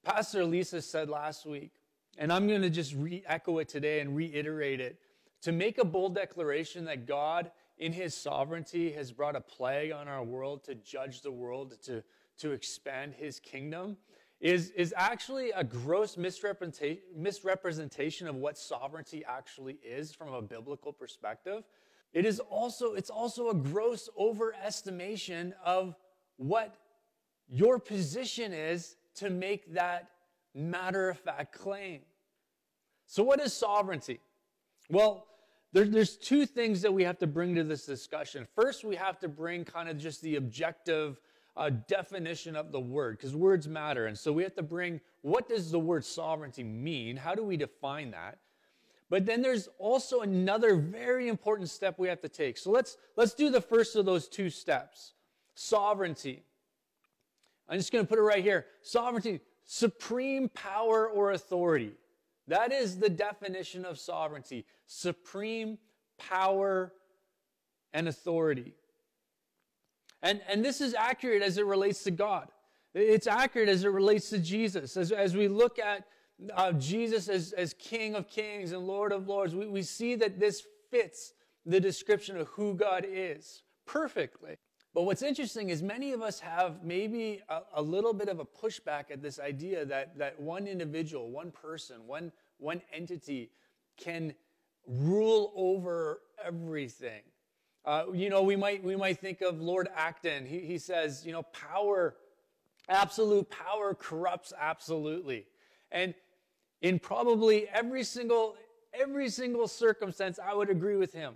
Pastor 0.03 0.45
Lisa 0.45 0.81
said 0.81 1.09
last 1.09 1.45
week, 1.45 1.71
and 2.17 2.31
I'm 2.31 2.47
going 2.47 2.61
to 2.61 2.69
just 2.69 2.93
re 2.95 3.23
echo 3.27 3.59
it 3.59 3.67
today 3.67 3.99
and 3.99 4.15
reiterate 4.15 4.79
it 4.79 4.99
to 5.41 5.51
make 5.51 5.77
a 5.77 5.85
bold 5.85 6.15
declaration 6.15 6.85
that 6.85 7.05
God, 7.05 7.51
in 7.77 7.93
his 7.93 8.15
sovereignty, 8.15 8.91
has 8.91 9.11
brought 9.11 9.35
a 9.35 9.41
plague 9.41 9.91
on 9.91 10.07
our 10.07 10.23
world 10.23 10.63
to 10.65 10.75
judge 10.75 11.21
the 11.21 11.31
world, 11.31 11.75
to, 11.83 12.03
to 12.39 12.51
expand 12.51 13.13
his 13.13 13.39
kingdom, 13.39 13.97
is, 14.39 14.71
is 14.71 14.93
actually 14.97 15.51
a 15.51 15.63
gross 15.63 16.17
misrepresentation, 16.17 17.01
misrepresentation 17.15 18.27
of 18.27 18.35
what 18.35 18.57
sovereignty 18.57 19.23
actually 19.27 19.79
is 19.83 20.13
from 20.13 20.33
a 20.33 20.41
biblical 20.41 20.93
perspective. 20.93 21.63
It 22.13 22.25
is 22.25 22.39
also, 22.39 22.93
it's 22.93 23.09
also 23.09 23.49
a 23.49 23.53
gross 23.53 24.09
overestimation 24.19 25.53
of 25.63 25.95
what 26.37 26.75
your 27.49 27.79
position 27.79 28.53
is 28.53 28.95
to 29.15 29.29
make 29.29 29.73
that 29.73 30.09
matter 30.53 31.09
of 31.09 31.19
fact 31.19 31.57
claim. 31.57 32.01
So, 33.05 33.23
what 33.23 33.39
is 33.39 33.53
sovereignty? 33.53 34.19
Well, 34.89 35.25
there, 35.73 35.85
there's 35.85 36.17
two 36.17 36.45
things 36.45 36.81
that 36.81 36.93
we 36.93 37.03
have 37.03 37.17
to 37.19 37.27
bring 37.27 37.55
to 37.55 37.63
this 37.63 37.85
discussion. 37.85 38.47
First, 38.55 38.83
we 38.83 38.95
have 38.95 39.19
to 39.19 39.27
bring 39.27 39.65
kind 39.65 39.89
of 39.89 39.97
just 39.97 40.21
the 40.21 40.35
objective 40.35 41.19
a 41.59 41.69
definition 41.69 42.55
of 42.55 42.71
the 42.71 42.79
word 42.79 43.17
because 43.17 43.35
words 43.35 43.67
matter. 43.67 44.07
And 44.07 44.17
so 44.17 44.31
we 44.31 44.43
have 44.43 44.55
to 44.55 44.63
bring 44.63 45.01
what 45.21 45.49
does 45.49 45.71
the 45.71 45.79
word 45.79 46.05
sovereignty 46.05 46.63
mean? 46.63 47.17
How 47.17 47.35
do 47.35 47.43
we 47.43 47.57
define 47.57 48.11
that? 48.11 48.37
But 49.09 49.25
then 49.25 49.41
there's 49.41 49.67
also 49.77 50.21
another 50.21 50.75
very 50.75 51.27
important 51.27 51.69
step 51.69 51.95
we 51.97 52.07
have 52.07 52.21
to 52.21 52.29
take. 52.29 52.57
So 52.57 52.71
let's 52.71 52.97
let's 53.17 53.33
do 53.33 53.49
the 53.49 53.61
first 53.61 53.95
of 53.95 54.05
those 54.05 54.27
two 54.27 54.49
steps. 54.49 55.13
Sovereignty. 55.53 56.43
I'm 57.69 57.77
just 57.77 57.91
going 57.91 58.03
to 58.03 58.09
put 58.09 58.19
it 58.19 58.23
right 58.23 58.43
here. 58.43 58.65
Sovereignty, 58.81 59.41
supreme 59.63 60.49
power 60.49 61.07
or 61.07 61.31
authority. 61.31 61.93
That 62.47 62.71
is 62.71 62.97
the 62.97 63.09
definition 63.09 63.85
of 63.85 63.99
sovereignty. 63.99 64.65
Supreme 64.87 65.77
power 66.17 66.93
and 67.93 68.07
authority. 68.07 68.73
And, 70.21 70.41
and 70.49 70.65
this 70.65 70.81
is 70.81 70.93
accurate 70.95 71.43
as 71.43 71.57
it 71.57 71.65
relates 71.65 72.03
to 72.03 72.11
God. 72.11 72.49
It's 72.93 73.27
accurate 73.27 73.69
as 73.69 73.83
it 73.83 73.89
relates 73.89 74.29
to 74.31 74.39
Jesus. 74.39 74.97
As, 74.97 75.11
as 75.11 75.35
we 75.35 75.47
look 75.47 75.77
at 75.77 76.05
uh, 76.55 76.71
Jesus 76.73 77.29
as, 77.29 77.53
as 77.53 77.73
King 77.73 78.15
of 78.15 78.27
Kings 78.27 78.71
and 78.71 78.87
Lord 78.87 79.11
of 79.11 79.27
Lords, 79.27 79.53
we, 79.53 79.67
we 79.67 79.83
see 79.83 80.15
that 80.15 80.39
this 80.39 80.63
fits 80.89 81.33
the 81.65 81.79
description 81.79 82.37
of 82.37 82.47
who 82.47 82.73
God 82.73 83.05
is 83.07 83.61
perfectly. 83.85 84.57
But 84.99 85.05
what's 85.05 85.21
interesting 85.21 85.69
is 85.69 85.81
many 85.81 86.11
of 86.11 86.21
us 86.21 86.41
have 86.41 86.83
maybe 86.83 87.41
a, 87.47 87.61
a, 87.75 87.81
little 87.81 88.11
bit 88.11 88.27
of 88.27 88.41
a 88.41 88.45
pushback 88.45 89.11
at 89.11 89.21
this 89.21 89.39
idea 89.39 89.85
that, 89.85 90.17
that 90.17 90.37
one 90.37 90.67
individual, 90.67 91.31
one 91.31 91.51
person, 91.51 92.05
one, 92.05 92.33
one 92.57 92.81
entity 92.91 93.49
can 93.95 94.33
rule 94.85 95.53
over 95.55 96.19
everything. 96.43 97.21
Uh, 97.85 98.07
you 98.13 98.29
know, 98.29 98.43
we 98.43 98.57
might, 98.57 98.83
we 98.83 98.97
might 98.97 99.21
think 99.21 99.39
of 99.39 99.61
Lord 99.61 99.87
Acton. 99.95 100.45
He, 100.45 100.59
he 100.59 100.77
says, 100.77 101.25
you 101.25 101.31
know, 101.31 101.43
power, 101.43 102.17
absolute 102.89 103.49
power 103.49 103.93
corrupts 103.93 104.51
absolutely. 104.59 105.45
And 105.93 106.13
in 106.81 106.99
probably 106.99 107.69
every 107.69 108.03
single, 108.03 108.57
every 108.93 109.29
single 109.29 109.69
circumstance, 109.69 110.39
I 110.45 110.53
would 110.53 110.69
agree 110.69 110.97
with 110.97 111.13
him, 111.13 111.35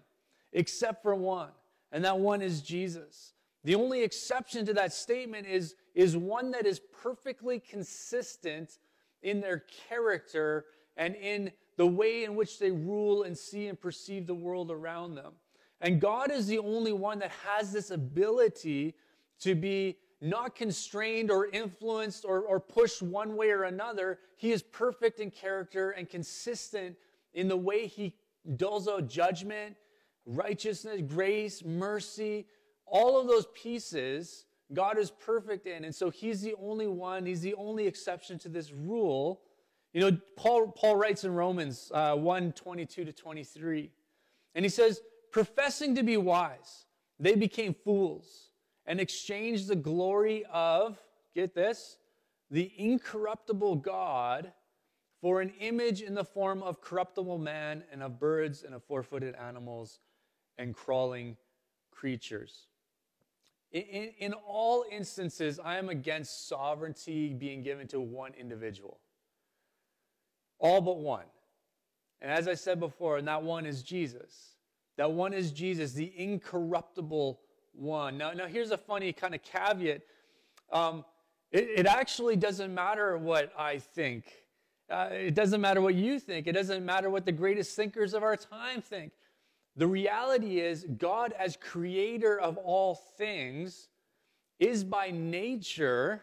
except 0.51 1.01
for 1.01 1.15
one. 1.15 1.51
And 1.93 2.03
that 2.03 2.19
one 2.19 2.41
is 2.41 2.61
Jesus. 2.61 3.32
The 3.63 3.75
only 3.75 4.03
exception 4.03 4.65
to 4.65 4.73
that 4.73 4.93
statement 4.93 5.47
is, 5.47 5.75
is 5.95 6.17
one 6.17 6.51
that 6.51 6.65
is 6.65 6.79
perfectly 7.01 7.59
consistent 7.59 8.79
in 9.21 9.39
their 9.39 9.63
character 9.87 10.65
and 10.97 11.15
in 11.15 11.51
the 11.77 11.87
way 11.87 12.23
in 12.23 12.35
which 12.35 12.59
they 12.59 12.71
rule 12.71 13.23
and 13.23 13.37
see 13.37 13.67
and 13.67 13.79
perceive 13.79 14.27
the 14.27 14.35
world 14.35 14.69
around 14.69 15.15
them. 15.15 15.33
And 15.81 15.99
God 15.99 16.31
is 16.31 16.47
the 16.47 16.59
only 16.59 16.93
one 16.93 17.19
that 17.19 17.31
has 17.45 17.71
this 17.71 17.91
ability 17.91 18.95
to 19.39 19.55
be 19.55 19.97
not 20.21 20.55
constrained 20.55 21.29
or 21.29 21.47
influenced 21.47 22.23
or, 22.23 22.41
or 22.41 22.59
pushed 22.59 23.01
one 23.01 23.35
way 23.35 23.49
or 23.49 23.63
another. 23.63 24.19
He 24.37 24.51
is 24.51 24.63
perfect 24.63 25.19
in 25.19 25.31
character 25.31 25.91
and 25.91 26.09
consistent 26.09 26.95
in 27.33 27.47
the 27.47 27.57
way 27.57 27.87
he 27.87 28.15
doles 28.55 28.87
out 28.87 29.09
judgment, 29.09 29.75
righteousness, 30.25 31.01
grace, 31.07 31.63
mercy, 31.63 32.45
all 32.85 33.19
of 33.19 33.27
those 33.27 33.47
pieces. 33.53 34.45
God 34.73 34.97
is 34.97 35.11
perfect 35.11 35.67
in. 35.67 35.83
And 35.83 35.93
so 35.93 36.09
he's 36.09 36.41
the 36.41 36.55
only 36.61 36.87
one, 36.87 37.25
he's 37.25 37.41
the 37.41 37.55
only 37.55 37.85
exception 37.87 38.39
to 38.39 38.49
this 38.49 38.71
rule. 38.71 39.41
You 39.93 40.01
know, 40.01 40.17
Paul, 40.35 40.71
Paul 40.71 40.95
writes 40.95 41.23
in 41.23 41.33
Romans 41.33 41.91
uh, 41.93 42.15
1 42.15 42.53
22 42.53 43.05
to 43.05 43.13
23, 43.13 43.91
and 44.55 44.65
he 44.65 44.69
says, 44.69 45.01
professing 45.31 45.95
to 45.95 46.03
be 46.03 46.17
wise, 46.17 46.85
they 47.19 47.35
became 47.35 47.73
fools 47.73 48.49
and 48.85 48.99
exchanged 48.99 49.67
the 49.67 49.75
glory 49.75 50.45
of, 50.51 50.97
get 51.35 51.53
this, 51.53 51.97
the 52.49 52.71
incorruptible 52.77 53.77
God 53.77 54.51
for 55.21 55.41
an 55.41 55.53
image 55.59 56.01
in 56.01 56.15
the 56.15 56.23
form 56.25 56.61
of 56.61 56.81
corruptible 56.81 57.37
man 57.37 57.83
and 57.91 58.03
of 58.03 58.19
birds 58.19 58.63
and 58.63 58.75
of 58.75 58.83
four 58.83 59.03
footed 59.03 59.35
animals 59.35 59.99
and 60.57 60.75
crawling 60.75 61.37
creatures. 61.91 62.67
In, 63.73 64.11
in, 64.19 64.33
all 64.33 64.85
instances, 64.91 65.59
I 65.63 65.79
am 65.79 65.89
against 65.89 66.47
sovereignty 66.47 67.33
being 67.33 67.63
given 67.63 67.87
to 67.87 67.99
one 67.99 68.33
individual. 68.39 68.99
All 70.59 70.79
but 70.79 70.99
one. 70.99 71.25
And 72.21 72.31
as 72.31 72.47
I 72.47 72.53
said 72.53 72.79
before, 72.79 73.17
and 73.17 73.27
that 73.27 73.41
one 73.41 73.65
is 73.65 73.81
Jesus. 73.81 74.53
That 74.97 75.11
one 75.11 75.33
is 75.33 75.51
Jesus, 75.51 75.93
the 75.93 76.13
incorruptible 76.15 77.39
one. 77.73 78.17
Now, 78.17 78.31
now 78.31 78.45
here's 78.45 78.69
a 78.69 78.77
funny 78.77 79.11
kind 79.11 79.33
of 79.33 79.41
caveat. 79.41 80.01
Um, 80.71 81.03
it, 81.51 81.67
it, 81.77 81.85
actually 81.87 82.35
doesn't 82.35 82.73
matter 82.73 83.17
what 83.17 83.51
I 83.57 83.79
think. 83.79 84.25
Uh, 84.87 85.09
it 85.11 85.33
doesn't 85.33 85.61
matter 85.61 85.81
what 85.81 85.95
you 85.95 86.19
think. 86.19 86.45
It 86.45 86.53
doesn't 86.53 86.85
matter 86.85 87.09
what 87.09 87.25
the 87.25 87.31
greatest 87.31 87.75
thinkers 87.75 88.13
of 88.13 88.21
our 88.21 88.35
time 88.35 88.81
think. 88.81 89.13
The 89.75 89.87
reality 89.87 90.59
is, 90.59 90.85
God, 90.97 91.33
as 91.37 91.57
creator 91.57 92.39
of 92.39 92.57
all 92.57 92.95
things, 93.17 93.89
is 94.59 94.83
by 94.83 95.09
nature 95.09 96.21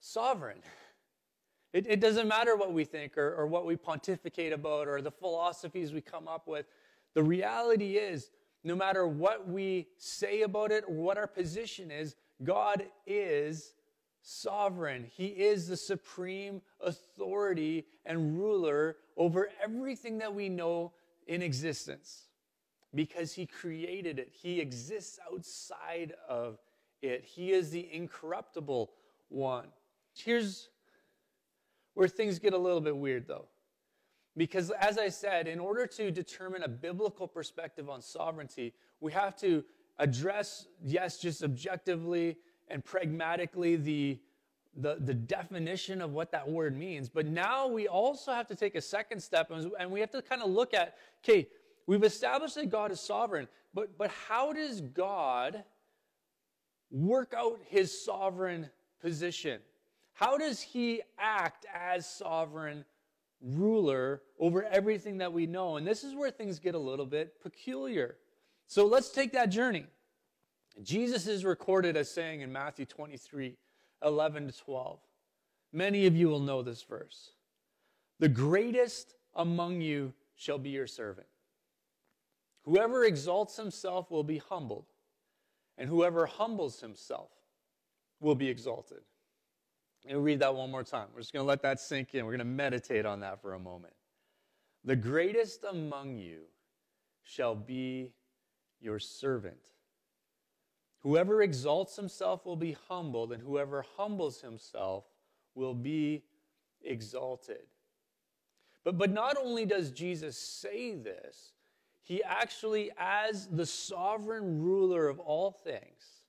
sovereign. 0.00 0.58
It, 1.72 1.86
it 1.86 2.00
doesn't 2.00 2.26
matter 2.26 2.56
what 2.56 2.72
we 2.72 2.84
think 2.84 3.16
or, 3.16 3.34
or 3.34 3.46
what 3.46 3.64
we 3.64 3.76
pontificate 3.76 4.52
about 4.52 4.88
or 4.88 5.00
the 5.00 5.10
philosophies 5.10 5.92
we 5.92 6.00
come 6.00 6.26
up 6.26 6.48
with. 6.48 6.66
The 7.14 7.22
reality 7.22 7.96
is, 7.96 8.30
no 8.64 8.74
matter 8.74 9.06
what 9.06 9.48
we 9.48 9.86
say 9.96 10.42
about 10.42 10.72
it 10.72 10.84
or 10.88 10.94
what 10.94 11.16
our 11.16 11.28
position 11.28 11.92
is, 11.92 12.16
God 12.42 12.84
is 13.06 13.74
sovereign. 14.22 15.04
He 15.04 15.26
is 15.26 15.68
the 15.68 15.76
supreme 15.76 16.60
authority 16.80 17.86
and 18.04 18.36
ruler 18.36 18.96
over 19.16 19.48
everything 19.62 20.18
that 20.18 20.34
we 20.34 20.48
know 20.48 20.92
in 21.28 21.40
existence 21.40 22.24
because 22.94 23.32
He 23.32 23.46
created 23.46 24.18
it. 24.18 24.30
He 24.32 24.60
exists 24.60 25.18
outside 25.32 26.14
of 26.28 26.58
it. 27.02 27.24
He 27.24 27.52
is 27.52 27.70
the 27.70 27.88
incorruptible 27.92 28.90
one. 29.28 29.66
Here's 30.14 30.68
where 31.94 32.08
things 32.08 32.38
get 32.38 32.52
a 32.52 32.58
little 32.58 32.80
bit 32.80 32.96
weird, 32.96 33.26
though. 33.26 33.46
Because, 34.36 34.70
as 34.70 34.96
I 34.96 35.08
said, 35.08 35.48
in 35.48 35.58
order 35.58 35.86
to 35.86 36.10
determine 36.10 36.62
a 36.62 36.68
biblical 36.68 37.26
perspective 37.26 37.90
on 37.90 38.00
sovereignty, 38.00 38.72
we 39.00 39.12
have 39.12 39.36
to 39.40 39.64
address, 39.98 40.66
yes, 40.84 41.18
just 41.18 41.42
objectively 41.42 42.36
and 42.68 42.84
pragmatically 42.84 43.76
the, 43.76 44.18
the, 44.76 44.96
the 45.00 45.14
definition 45.14 46.00
of 46.00 46.12
what 46.12 46.30
that 46.32 46.48
word 46.48 46.76
means. 46.76 47.08
But 47.08 47.26
now 47.26 47.66
we 47.66 47.88
also 47.88 48.32
have 48.32 48.46
to 48.48 48.54
take 48.54 48.76
a 48.76 48.80
second 48.80 49.20
step 49.20 49.50
and 49.50 49.90
we 49.90 50.00
have 50.00 50.10
to 50.12 50.22
kind 50.22 50.42
of 50.42 50.50
look 50.50 50.72
at 50.74 50.96
okay, 51.24 51.48
we've 51.90 52.04
established 52.04 52.54
that 52.54 52.70
God 52.70 52.90
is 52.90 53.00
sovereign, 53.00 53.48
but, 53.74 53.98
but 53.98 54.10
how 54.28 54.52
does 54.52 54.80
God 54.80 55.64
work 56.90 57.34
out 57.36 57.58
his 57.68 58.04
sovereign 58.04 58.68
position? 59.00 59.60
How 60.12 60.38
does 60.38 60.60
he 60.60 61.02
act 61.18 61.66
as 61.74 62.06
sovereign 62.06 62.84
ruler 63.40 64.22
over 64.38 64.64
everything 64.64 65.18
that 65.18 65.32
we 65.32 65.46
know. 65.46 65.76
And 65.76 65.86
this 65.86 66.04
is 66.04 66.14
where 66.14 66.30
things 66.30 66.58
get 66.58 66.74
a 66.74 66.78
little 66.78 67.06
bit 67.06 67.40
peculiar. 67.42 68.16
So 68.66 68.86
let's 68.86 69.10
take 69.10 69.32
that 69.32 69.46
journey. 69.46 69.86
Jesus 70.82 71.26
is 71.26 71.44
recorded 71.44 71.96
as 71.96 72.10
saying 72.10 72.42
in 72.42 72.52
Matthew 72.52 72.86
23 72.86 73.56
11 74.02 74.46
to 74.46 74.58
12. 74.58 74.98
Many 75.72 76.06
of 76.06 76.16
you 76.16 76.28
will 76.28 76.40
know 76.40 76.62
this 76.62 76.82
verse. 76.82 77.32
The 78.18 78.28
greatest 78.28 79.14
among 79.34 79.80
you 79.80 80.14
shall 80.36 80.58
be 80.58 80.70
your 80.70 80.86
servant. 80.86 81.26
Whoever 82.64 83.04
exalts 83.04 83.56
himself 83.56 84.10
will 84.10 84.24
be 84.24 84.38
humbled, 84.38 84.86
and 85.78 85.88
whoever 85.88 86.26
humbles 86.26 86.80
himself 86.80 87.30
will 88.20 88.34
be 88.34 88.48
exalted. 88.48 89.00
Let 90.04 90.14
me 90.14 90.20
read 90.20 90.40
that 90.40 90.54
one 90.54 90.70
more 90.70 90.84
time. 90.84 91.08
We're 91.14 91.20
just 91.20 91.32
going 91.32 91.44
to 91.44 91.48
let 91.48 91.62
that 91.62 91.80
sink 91.80 92.14
in. 92.14 92.24
We're 92.24 92.32
going 92.32 92.38
to 92.40 92.44
meditate 92.44 93.06
on 93.06 93.20
that 93.20 93.40
for 93.40 93.54
a 93.54 93.58
moment. 93.58 93.94
The 94.84 94.96
greatest 94.96 95.64
among 95.64 96.16
you 96.16 96.42
shall 97.22 97.54
be 97.54 98.12
your 98.80 98.98
servant. 98.98 99.58
Whoever 101.00 101.42
exalts 101.42 101.96
himself 101.96 102.44
will 102.44 102.56
be 102.56 102.76
humbled, 102.88 103.32
and 103.32 103.42
whoever 103.42 103.84
humbles 103.96 104.40
himself 104.40 105.04
will 105.54 105.74
be 105.74 106.24
exalted. 106.82 107.66
But, 108.84 108.98
but 108.98 109.10
not 109.10 109.36
only 109.36 109.66
does 109.66 109.90
Jesus 109.90 110.36
say 110.36 110.94
this, 110.94 111.52
he 112.02 112.22
actually, 112.22 112.90
as 112.98 113.46
the 113.46 113.66
sovereign 113.66 114.62
ruler 114.62 115.08
of 115.08 115.20
all 115.20 115.50
things, 115.52 116.20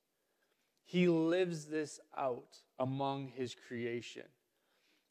he 0.84 1.08
lives 1.08 1.66
this 1.66 2.00
out 2.18 2.58
among 2.78 3.28
his 3.30 3.56
creation. 3.68 4.26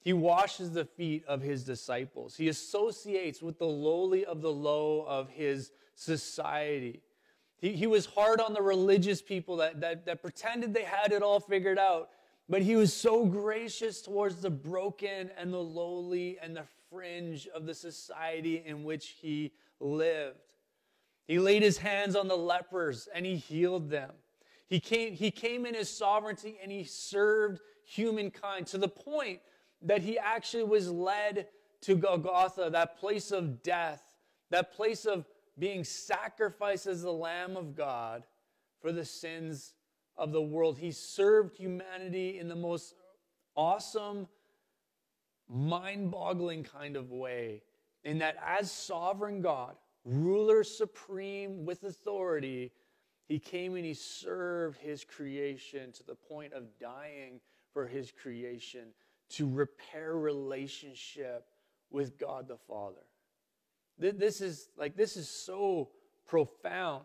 He 0.01 0.13
washes 0.13 0.73
the 0.73 0.85
feet 0.85 1.25
of 1.27 1.43
his 1.43 1.65
disciples. 1.65 2.37
He 2.37 2.49
associates 2.49 3.43
with 3.43 3.59
the 3.59 3.67
lowly 3.67 4.25
of 4.25 4.41
the 4.41 4.53
low 4.53 5.05
of 5.07 5.29
his 5.29 5.73
society. 5.95 7.03
He, 7.59 7.73
he 7.73 7.87
was 7.87 8.07
hard 8.07 8.41
on 8.41 8.55
the 8.55 8.63
religious 8.63 9.21
people 9.21 9.57
that, 9.57 9.81
that, 9.81 10.07
that 10.07 10.23
pretended 10.23 10.73
they 10.73 10.85
had 10.85 11.13
it 11.13 11.23
all 11.23 11.41
figured 11.41 11.79
out. 11.79 12.11
But 12.49 12.63
he 12.63 12.77
was 12.77 12.93
so 12.93 13.27
gracious 13.27 14.03
towards 14.03 14.37
the 14.37 14.51
broken 14.51 15.31
and 15.37 15.53
the 15.53 15.63
lowly 15.63 16.39
and 16.43 16.57
the 16.57 16.65
fringe 16.91 17.47
of 17.55 17.67
the 17.67 17.75
society 17.75 18.63
in 18.67 18.83
which 18.83 19.15
he 19.21 19.53
lived. 19.79 20.50
He 21.31 21.39
laid 21.39 21.63
his 21.63 21.79
hands 21.79 22.17
on 22.17 22.27
the 22.27 22.37
lepers 22.37 23.09
and 23.15 23.25
he 23.25 23.37
healed 23.37 23.89
them. 23.89 24.11
He 24.67 24.81
came, 24.81 25.13
he 25.13 25.31
came 25.31 25.65
in 25.65 25.77
his 25.77 25.89
sovereignty 25.89 26.59
and 26.61 26.73
he 26.73 26.83
served 26.83 27.61
humankind 27.85 28.67
to 28.67 28.79
the 28.79 28.89
point 28.89 29.39
that 29.83 30.03
he 30.03 30.19
actually 30.19 30.65
was 30.65 30.91
led 30.91 31.47
to 31.83 31.95
Golgotha, 31.95 32.71
that 32.73 32.99
place 32.99 33.31
of 33.31 33.63
death, 33.63 34.03
that 34.51 34.73
place 34.73 35.05
of 35.05 35.25
being 35.57 35.85
sacrificed 35.85 36.89
as 36.89 37.03
the 37.03 37.13
Lamb 37.13 37.57
of 37.57 37.77
God 37.77 38.25
for 38.81 38.91
the 38.91 39.05
sins 39.05 39.75
of 40.17 40.33
the 40.33 40.43
world. 40.43 40.79
He 40.79 40.91
served 40.91 41.57
humanity 41.57 42.41
in 42.41 42.49
the 42.49 42.57
most 42.57 42.93
awesome, 43.55 44.27
mind 45.49 46.11
boggling 46.11 46.65
kind 46.65 46.97
of 46.97 47.13
way, 47.13 47.63
in 48.03 48.19
that 48.19 48.37
as 48.45 48.73
sovereign 48.73 49.43
God, 49.43 49.77
ruler 50.05 50.65
supreme 50.65 51.65
with 51.65 51.85
authority, 51.85 52.73
he 53.29 53.39
came 53.39 53.77
and 53.77 53.85
he 53.85 53.95
served 53.95 54.79
his 54.79 55.05
creation 55.05 55.93
to 55.93 56.03
the 56.03 56.15
point 56.15 56.53
of 56.53 56.65
dying 56.79 57.41
for 57.73 57.87
his 57.87 58.11
creation 58.11 58.89
to 59.31 59.49
repair 59.49 60.17
relationship 60.17 61.47
with 61.91 62.19
God 62.19 62.49
the 62.49 62.57
Father. 62.57 63.03
This 63.99 64.41
is 64.41 64.69
like 64.77 64.97
this 64.97 65.17
is 65.17 65.29
so 65.29 65.91
profound. 66.27 67.05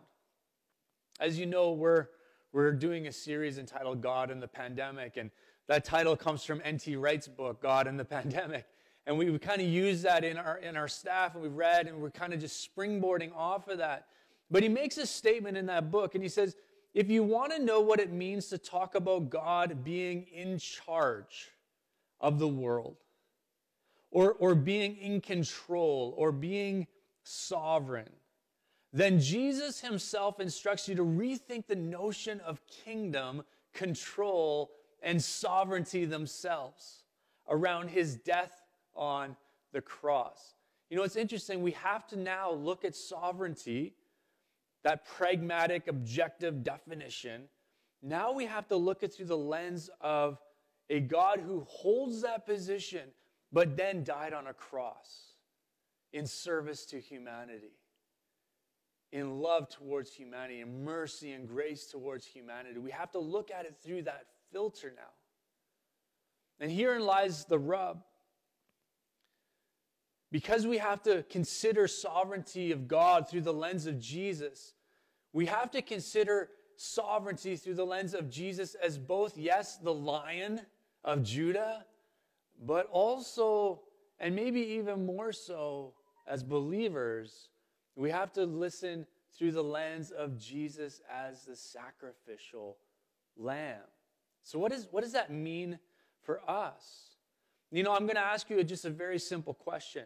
As 1.20 1.38
you 1.38 1.46
know, 1.46 1.72
we're 1.72 2.08
we're 2.52 2.72
doing 2.72 3.06
a 3.06 3.12
series 3.12 3.58
entitled 3.58 4.00
God 4.00 4.30
in 4.30 4.40
the 4.40 4.48
Pandemic, 4.48 5.18
and 5.18 5.30
that 5.68 5.84
title 5.84 6.16
comes 6.16 6.42
from 6.42 6.62
N.T. 6.64 6.96
Wright's 6.96 7.28
book, 7.28 7.60
God 7.60 7.86
in 7.86 7.96
the 7.96 8.04
Pandemic. 8.04 8.64
And 9.06 9.16
we, 9.16 9.30
we 9.30 9.38
kind 9.38 9.60
of 9.60 9.68
use 9.68 10.02
that 10.02 10.24
in 10.24 10.36
our 10.36 10.58
in 10.58 10.76
our 10.76 10.88
staff, 10.88 11.34
and 11.34 11.42
we've 11.42 11.52
read, 11.52 11.86
and 11.86 12.00
we're 12.00 12.10
kind 12.10 12.32
of 12.32 12.40
just 12.40 12.68
springboarding 12.68 13.34
off 13.34 13.68
of 13.68 13.78
that. 13.78 14.06
But 14.50 14.62
he 14.62 14.68
makes 14.68 14.98
a 14.98 15.06
statement 15.06 15.56
in 15.56 15.66
that 15.66 15.90
book, 15.90 16.14
and 16.14 16.22
he 16.22 16.28
says, 16.28 16.56
if 16.94 17.10
you 17.10 17.22
want 17.22 17.52
to 17.52 17.58
know 17.58 17.80
what 17.80 18.00
it 18.00 18.10
means 18.10 18.48
to 18.48 18.58
talk 18.58 18.94
about 18.94 19.28
God 19.28 19.84
being 19.84 20.26
in 20.32 20.58
charge 20.58 21.50
of 22.20 22.38
the 22.38 22.48
world, 22.48 22.96
or, 24.10 24.32
or 24.32 24.54
being 24.54 24.96
in 24.96 25.20
control, 25.20 26.14
or 26.16 26.32
being 26.32 26.86
sovereign, 27.22 28.08
then 28.92 29.20
Jesus 29.20 29.80
himself 29.80 30.40
instructs 30.40 30.88
you 30.88 30.94
to 30.94 31.04
rethink 31.04 31.66
the 31.66 31.76
notion 31.76 32.40
of 32.40 32.62
kingdom, 32.66 33.42
control, 33.74 34.70
and 35.02 35.22
sovereignty 35.22 36.06
themselves 36.06 37.02
around 37.48 37.90
his 37.90 38.16
death 38.16 38.62
on 38.96 39.36
the 39.72 39.80
cross. 39.80 40.54
You 40.90 40.96
know, 40.96 41.02
it's 41.02 41.16
interesting. 41.16 41.62
We 41.62 41.72
have 41.72 42.06
to 42.08 42.16
now 42.16 42.52
look 42.52 42.84
at 42.84 42.94
sovereignty 42.94 43.94
that 44.84 45.04
pragmatic, 45.04 45.88
objective 45.88 46.62
definition. 46.62 47.42
Now 48.02 48.32
we 48.32 48.46
have 48.46 48.68
to 48.68 48.76
look 48.76 49.02
at 49.02 49.12
through 49.12 49.26
the 49.26 49.36
lens 49.36 49.90
of 50.00 50.38
a 50.88 51.00
God 51.00 51.40
who 51.40 51.66
holds 51.68 52.22
that 52.22 52.46
position, 52.46 53.08
but 53.52 53.76
then 53.76 54.04
died 54.04 54.32
on 54.32 54.46
a 54.46 54.54
cross 54.54 55.32
in 56.12 56.24
service 56.24 56.86
to 56.86 57.00
humanity, 57.00 57.72
in 59.12 59.40
love 59.40 59.68
towards 59.68 60.12
humanity, 60.12 60.60
in 60.60 60.84
mercy 60.84 61.32
and 61.32 61.48
grace 61.48 61.86
towards 61.86 62.24
humanity. 62.24 62.78
We 62.78 62.92
have 62.92 63.10
to 63.10 63.18
look 63.18 63.50
at 63.50 63.66
it 63.66 63.74
through 63.82 64.02
that 64.02 64.26
filter 64.52 64.92
now. 64.94 65.02
And 66.60 66.70
herein 66.70 67.04
lies 67.04 67.44
the 67.44 67.58
rub. 67.58 68.04
Because 70.32 70.66
we 70.66 70.78
have 70.78 71.02
to 71.04 71.22
consider 71.24 71.86
sovereignty 71.86 72.72
of 72.72 72.88
God 72.88 73.28
through 73.28 73.42
the 73.42 73.52
lens 73.52 73.86
of 73.86 73.98
Jesus, 73.98 74.74
we 75.32 75.46
have 75.46 75.70
to 75.70 75.82
consider 75.82 76.50
sovereignty 76.76 77.56
through 77.56 77.74
the 77.74 77.86
lens 77.86 78.14
of 78.14 78.30
Jesus 78.30 78.74
as 78.74 78.98
both, 78.98 79.36
yes, 79.38 79.76
the 79.76 79.94
lion 79.94 80.60
of 81.04 81.22
Judah, 81.22 81.84
but 82.64 82.88
also, 82.90 83.82
and 84.18 84.34
maybe 84.34 84.60
even 84.60 85.06
more 85.06 85.32
so, 85.32 85.94
as 86.26 86.42
believers, 86.42 87.48
we 87.94 88.10
have 88.10 88.32
to 88.32 88.44
listen 88.44 89.06
through 89.36 89.52
the 89.52 89.62
lens 89.62 90.10
of 90.10 90.38
Jesus 90.38 91.00
as 91.10 91.44
the 91.44 91.56
sacrificial 91.56 92.78
lamb. 93.36 93.82
So, 94.42 94.58
what, 94.58 94.72
is, 94.72 94.88
what 94.90 95.02
does 95.02 95.12
that 95.12 95.30
mean 95.30 95.78
for 96.22 96.40
us? 96.48 97.15
You 97.70 97.82
know, 97.82 97.92
I'm 97.92 98.06
going 98.06 98.16
to 98.16 98.20
ask 98.20 98.48
you 98.48 98.62
just 98.64 98.84
a 98.84 98.90
very 98.90 99.18
simple 99.18 99.54
question. 99.54 100.04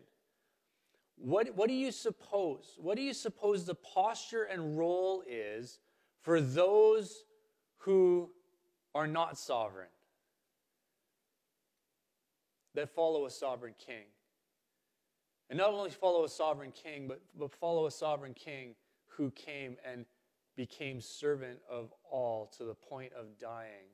What, 1.16 1.54
what 1.54 1.68
do 1.68 1.74
you 1.74 1.92
suppose? 1.92 2.76
What 2.78 2.96
do 2.96 3.02
you 3.02 3.12
suppose 3.12 3.66
the 3.66 3.74
posture 3.74 4.44
and 4.44 4.78
role 4.78 5.22
is 5.28 5.78
for 6.22 6.40
those 6.40 7.24
who 7.78 8.30
are 8.94 9.06
not 9.06 9.38
sovereign, 9.38 9.88
that 12.74 12.88
follow 12.88 13.26
a 13.26 13.30
sovereign 13.30 13.74
king? 13.78 14.04
And 15.50 15.58
not 15.58 15.70
only 15.70 15.90
follow 15.90 16.24
a 16.24 16.28
sovereign 16.28 16.72
king, 16.72 17.08
but, 17.08 17.20
but 17.38 17.52
follow 17.52 17.86
a 17.86 17.90
sovereign 17.90 18.34
king 18.34 18.74
who 19.08 19.30
came 19.32 19.76
and 19.84 20.06
became 20.56 21.00
servant 21.00 21.58
of 21.68 21.92
all 22.10 22.50
to 22.56 22.64
the 22.64 22.74
point 22.74 23.12
of 23.12 23.38
dying. 23.38 23.88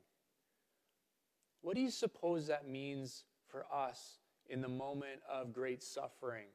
What 1.62 1.74
do 1.74 1.80
you 1.80 1.90
suppose 1.90 2.46
that 2.46 2.68
means 2.68 3.24
for 3.56 3.64
us 3.74 4.18
in 4.50 4.60
the 4.60 4.68
moment 4.68 5.20
of 5.30 5.52
great 5.52 5.82
suffering? 5.82 6.46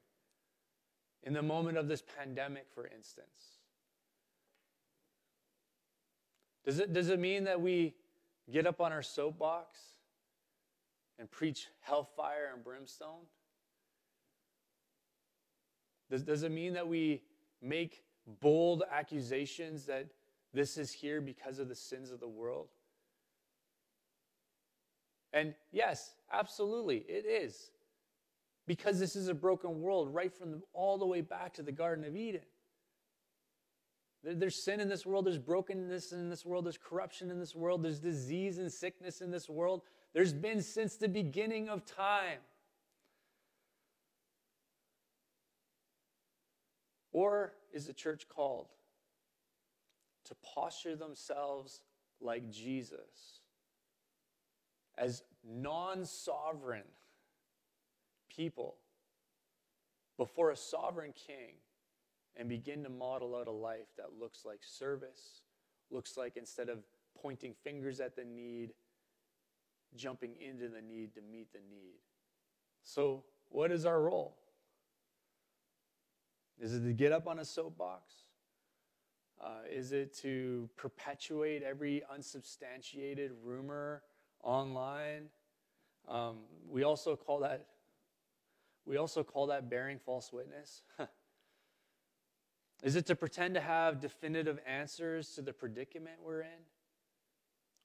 in 1.24 1.34
the 1.34 1.42
moment 1.42 1.78
of 1.78 1.88
this 1.88 2.02
pandemic, 2.18 2.66
for 2.74 2.88
instance? 2.88 3.60
Does 6.66 6.80
it, 6.80 6.94
does 6.94 7.10
it 7.10 7.20
mean 7.20 7.46
that 7.46 7.60
we 7.60 7.96
get 8.52 8.68
up 8.68 8.82
on 8.82 8.92
our 8.92 9.02
soapbox 9.02 9.80
and 11.20 11.30
preach 11.30 11.68
hellfire 11.82 12.52
and 12.54 12.64
brimstone? 12.64 13.26
Does, 16.10 16.24
does 16.24 16.44
it 16.44 16.52
mean 16.52 16.74
that 16.74 16.88
we 16.88 17.22
make 17.62 18.04
bold 18.40 18.84
accusations 18.92 19.86
that 19.86 20.08
this 20.54 20.78
is 20.78 20.92
here 20.92 21.22
because 21.22 21.60
of 21.60 21.70
the 21.70 21.76
sins 21.76 22.12
of 22.12 22.20
the 22.20 22.28
world? 22.28 22.68
And 25.34 25.54
yes, 25.72 26.13
absolutely, 26.32 26.98
it 27.08 27.26
is 27.26 27.72
because 28.67 29.00
this 29.00 29.15
is 29.15 29.28
a 29.28 29.34
broken 29.34 29.82
world 29.82 30.13
right 30.13 30.34
from 30.34 30.52
the, 30.52 30.62
all 30.74 30.98
the 30.98 31.06
way 31.06 31.22
back 31.22 31.54
to 31.54 31.63
the 31.63 31.72
Garden 31.72 32.06
of 32.06 32.15
Eden. 32.15 32.41
There, 34.24 34.36
there's 34.36 34.62
sin 34.62 34.80
in 34.80 34.89
this 34.89 35.06
world, 35.06 35.26
there's 35.26 35.38
brokenness 35.38 36.12
in 36.12 36.30
this 36.30 36.46
world, 36.46 36.65
there's 36.65 36.78
corruption 36.78 37.32
in 37.32 37.39
this 37.39 37.56
world, 37.56 37.84
there's 37.84 38.00
disease 38.00 38.60
and 38.60 38.72
sickness 38.72 39.22
in 39.22 39.32
this 39.32 39.50
world. 39.50 39.82
There's 40.13 40.34
been 40.34 40.62
since 40.62 40.96
the 40.96 41.08
beginning 41.08 41.70
of 41.70 41.86
time. 41.86 42.39
Or 47.13 47.54
is 47.74 47.88
the 47.88 47.94
church 47.94 48.28
called 48.30 48.67
to 50.26 50.36
posture 50.56 50.96
themselves 50.96 51.82
like 52.22 52.50
Jesus 52.50 53.40
as 54.97 55.23
non 55.43 56.06
sovereign? 56.06 56.84
people 58.36 58.75
before 60.17 60.51
a 60.51 60.56
sovereign 60.56 61.13
king 61.13 61.56
and 62.38 62.47
begin 62.47 62.84
to 62.84 62.89
model 62.89 63.36
out 63.36 63.47
a 63.47 63.51
life 63.51 63.88
that 63.97 64.19
looks 64.19 64.45
like 64.45 64.60
service, 64.62 65.41
looks 65.89 66.15
like 66.15 66.38
instead 66.38 66.69
of 66.69 66.80
pointing 67.21 67.54
fingers 67.63 67.99
at 67.99 68.15
the 68.15 68.23
need, 68.23 68.71
jumping 69.95 70.36
into 70.39 70.69
the 70.69 70.82
need 70.82 71.13
to 71.13 71.21
meet 71.21 71.51
the 71.51 71.60
need. 71.69 71.99
So, 72.84 73.23
what 73.49 73.71
is 73.71 73.86
our 73.86 74.01
role? 74.01 74.38
Is 76.60 76.73
it 76.73 76.82
to 76.82 76.93
get 76.93 77.12
up 77.12 77.27
on 77.27 77.39
a 77.39 77.45
soapbox? 77.45 78.13
Uh, 79.43 79.62
is 79.69 79.91
it 79.91 80.15
to 80.15 80.69
perpetuate 80.77 81.63
every 81.63 82.04
unsubstantiated 82.13 83.32
rumor 83.43 84.04
online? 84.43 85.30
Um, 86.08 86.39
we 86.69 86.84
also 86.84 87.15
call 87.15 87.39
that 87.39 87.67
we 88.86 88.97
also 88.97 89.23
call 89.23 89.47
that 89.47 89.69
bearing 89.69 89.99
false 89.99 90.34
witness. 90.34 90.82
Is 92.84 92.95
it 92.95 93.06
to 93.08 93.15
pretend 93.15 93.54
to 93.54 93.62
have 93.62 93.99
definitive 93.99 94.60
answers 94.65 95.30
to 95.36 95.41
the 95.41 95.54
predicament 95.54 96.15
we're 96.23 96.41
in? 96.41 96.65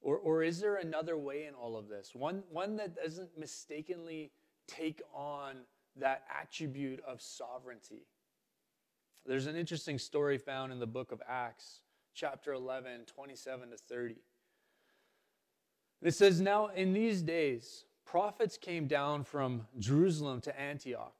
Or, 0.01 0.17
or 0.17 0.43
is 0.43 0.59
there 0.59 0.75
another 0.75 1.17
way 1.17 1.45
in 1.45 1.53
all 1.53 1.75
of 1.75 1.87
this? 1.87 2.13
One, 2.13 2.43
one 2.49 2.77
that 2.77 2.95
doesn't 2.95 3.37
mistakenly 3.37 4.31
take 4.67 5.01
on 5.13 5.57
that 5.95 6.23
attribute 6.41 6.99
of 7.05 7.21
sovereignty. 7.21 8.07
There's 9.25 9.47
an 9.47 9.55
interesting 9.55 9.99
story 9.99 10.37
found 10.37 10.71
in 10.71 10.79
the 10.79 10.87
book 10.87 11.11
of 11.11 11.21
Acts, 11.27 11.81
chapter 12.13 12.53
11, 12.53 13.05
27 13.05 13.71
to 13.71 13.77
30. 13.77 14.15
It 16.01 16.13
says, 16.13 16.39
Now 16.41 16.67
in 16.67 16.93
these 16.93 17.21
days, 17.21 17.85
prophets 18.05 18.57
came 18.57 18.87
down 18.87 19.23
from 19.23 19.67
Jerusalem 19.79 20.41
to 20.41 20.59
Antioch. 20.59 21.15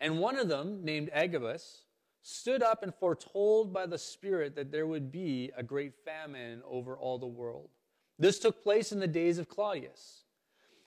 And 0.00 0.18
one 0.18 0.38
of 0.38 0.48
them, 0.48 0.84
named 0.84 1.10
Agabus, 1.12 1.82
stood 2.22 2.62
up 2.62 2.82
and 2.82 2.94
foretold 2.94 3.72
by 3.72 3.86
the 3.86 3.98
Spirit 3.98 4.56
that 4.56 4.72
there 4.72 4.86
would 4.86 5.12
be 5.12 5.52
a 5.56 5.62
great 5.62 5.94
famine 5.94 6.62
over 6.68 6.96
all 6.96 7.18
the 7.18 7.26
world. 7.26 7.70
This 8.18 8.38
took 8.38 8.62
place 8.62 8.92
in 8.92 9.00
the 9.00 9.06
days 9.06 9.38
of 9.38 9.48
Claudius. 9.48 10.24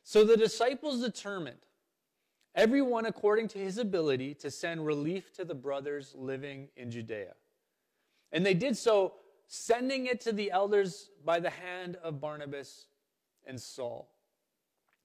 So 0.03 0.23
the 0.23 0.37
disciples 0.37 1.01
determined, 1.01 1.59
everyone 2.55 3.05
according 3.05 3.47
to 3.49 3.59
his 3.59 3.77
ability, 3.77 4.33
to 4.35 4.51
send 4.51 4.85
relief 4.85 5.31
to 5.33 5.45
the 5.45 5.55
brothers 5.55 6.13
living 6.17 6.69
in 6.75 6.91
Judea. 6.91 7.35
And 8.31 8.45
they 8.45 8.53
did 8.53 8.77
so, 8.77 9.13
sending 9.49 10.05
it 10.05 10.21
to 10.21 10.31
the 10.31 10.51
elders 10.51 11.09
by 11.25 11.41
the 11.41 11.49
hand 11.49 11.97
of 12.01 12.21
Barnabas 12.21 12.85
and 13.45 13.59
Saul. 13.59 14.09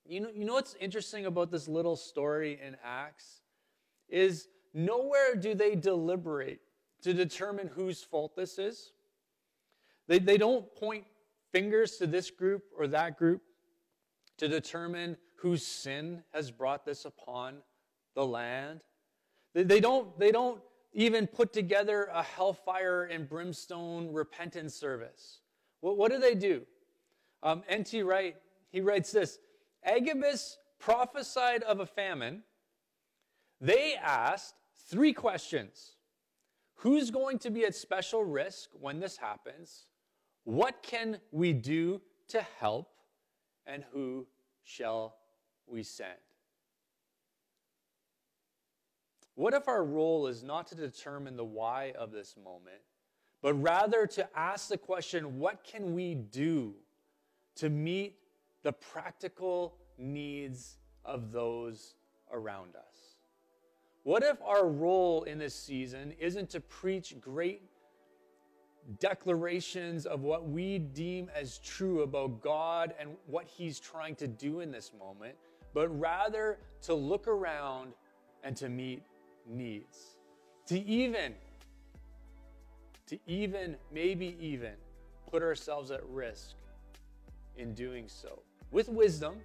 You 0.07 0.21
know, 0.21 0.29
you 0.33 0.45
know 0.45 0.53
what's 0.53 0.77
interesting 0.79 1.27
about 1.27 1.51
this 1.51 1.67
little 1.67 1.97
story 1.97 2.61
in 2.65 2.77
Acts? 2.85 3.41
Is 4.09 4.47
nowhere 4.73 5.35
do 5.35 5.55
they 5.55 5.75
deliberate 5.75 6.61
to 7.05 7.13
determine 7.13 7.69
whose 7.69 8.03
fault 8.03 8.35
this 8.35 8.59
is. 8.59 8.93
They, 10.09 10.19
they 10.19 10.39
don't 10.39 10.75
point 10.75 11.05
fingers 11.53 11.99
to 11.99 12.07
this 12.07 12.31
group 12.31 12.65
or 12.79 12.87
that 12.89 13.19
group 13.19 13.43
to 14.39 14.49
determine 14.49 15.17
whose 15.37 15.67
sin 15.67 16.23
has 16.33 16.51
brought 16.51 16.87
this 16.87 17.05
upon 17.05 17.59
the 18.15 18.25
land. 18.25 18.81
They, 19.53 19.65
they, 19.65 19.81
don't, 19.81 20.19
they 20.19 20.33
don't 20.33 20.61
even 20.95 21.27
put 21.27 21.53
together 21.53 22.09
a 22.13 22.23
hellfire 22.23 23.05
and 23.05 23.29
brimstone 23.29 24.13
repentance 24.13 24.75
service. 24.75 25.41
What, 25.81 26.11
do 26.11 26.19
they 26.19 26.35
do? 26.35 26.63
Um, 27.43 27.63
N.T. 27.69 28.03
Wright, 28.03 28.37
he 28.71 28.81
writes 28.81 29.13
this 29.13 29.39
Agabus 29.85 30.57
prophesied 30.79 31.63
of 31.65 31.81
a 31.81 31.87
famine. 31.87 32.43
They 33.61 33.97
asked 33.97 34.55
three 34.89 35.13
questions 35.13 35.97
Who's 36.77 37.11
going 37.11 37.39
to 37.41 37.51
be 37.51 37.65
at 37.65 37.75
special 37.75 38.25
risk 38.25 38.71
when 38.79 39.01
this 39.01 39.17
happens? 39.17 39.87
What 40.45 40.83
can 40.83 41.19
we 41.31 41.53
do 41.53 42.01
to 42.29 42.45
help? 42.59 42.89
And 43.67 43.85
who 43.93 44.27
shall 44.63 45.17
we 45.67 45.83
send? 45.83 46.19
What 49.37 49.55
if 49.55 49.67
our 49.67 49.85
role 49.85 50.27
is 50.29 50.43
not 50.43 50.67
to 50.69 50.75
determine 50.75 51.37
the 51.37 51.45
why 51.45 51.93
of 51.99 52.13
this 52.13 52.37
moment, 52.43 52.83
but 53.43 53.55
rather 53.55 54.07
to 54.07 54.29
ask 54.37 54.69
the 54.69 54.79
question 54.79 55.39
what 55.39 55.65
can 55.65 55.95
we 55.95 56.15
do 56.15 56.75
to 57.57 57.69
meet 57.69 58.17
the 58.63 58.73
practical 58.73 59.77
needs 59.99 60.77
of 61.05 61.33
those 61.33 61.95
around 62.33 62.77
us? 62.77 63.17
What 64.05 64.23
if 64.23 64.41
our 64.43 64.69
role 64.69 65.25
in 65.25 65.39
this 65.39 65.55
season 65.55 66.13
isn't 66.19 66.51
to 66.51 66.61
preach 66.61 67.21
great 67.21 67.63
declarations 69.01 70.05
of 70.05 70.21
what 70.21 70.49
we 70.49 70.79
deem 70.79 71.31
as 71.35 71.59
true 71.59 72.03
about 72.03 72.41
God 72.41 72.95
and 73.01 73.11
what 73.27 73.47
He's 73.47 73.81
trying 73.81 74.15
to 74.17 74.29
do 74.29 74.61
in 74.61 74.71
this 74.71 74.93
moment, 74.97 75.35
but 75.73 75.89
rather 75.99 76.59
to 76.83 76.95
look 76.95 77.27
around 77.27 77.95
and 78.43 78.55
to 78.59 78.69
meet 78.69 79.03
needs. 79.47 80.17
To 80.67 80.81
even, 80.81 81.35
to 83.07 83.19
even, 83.27 83.77
maybe 83.93 84.37
even, 84.41 84.73
put 85.31 85.43
ourselves 85.43 85.91
at 85.91 86.05
risk 86.09 86.55
in 87.57 87.75
doing 87.75 88.09
so 88.09 88.41
with 88.71 88.89
wisdom. 88.89 89.37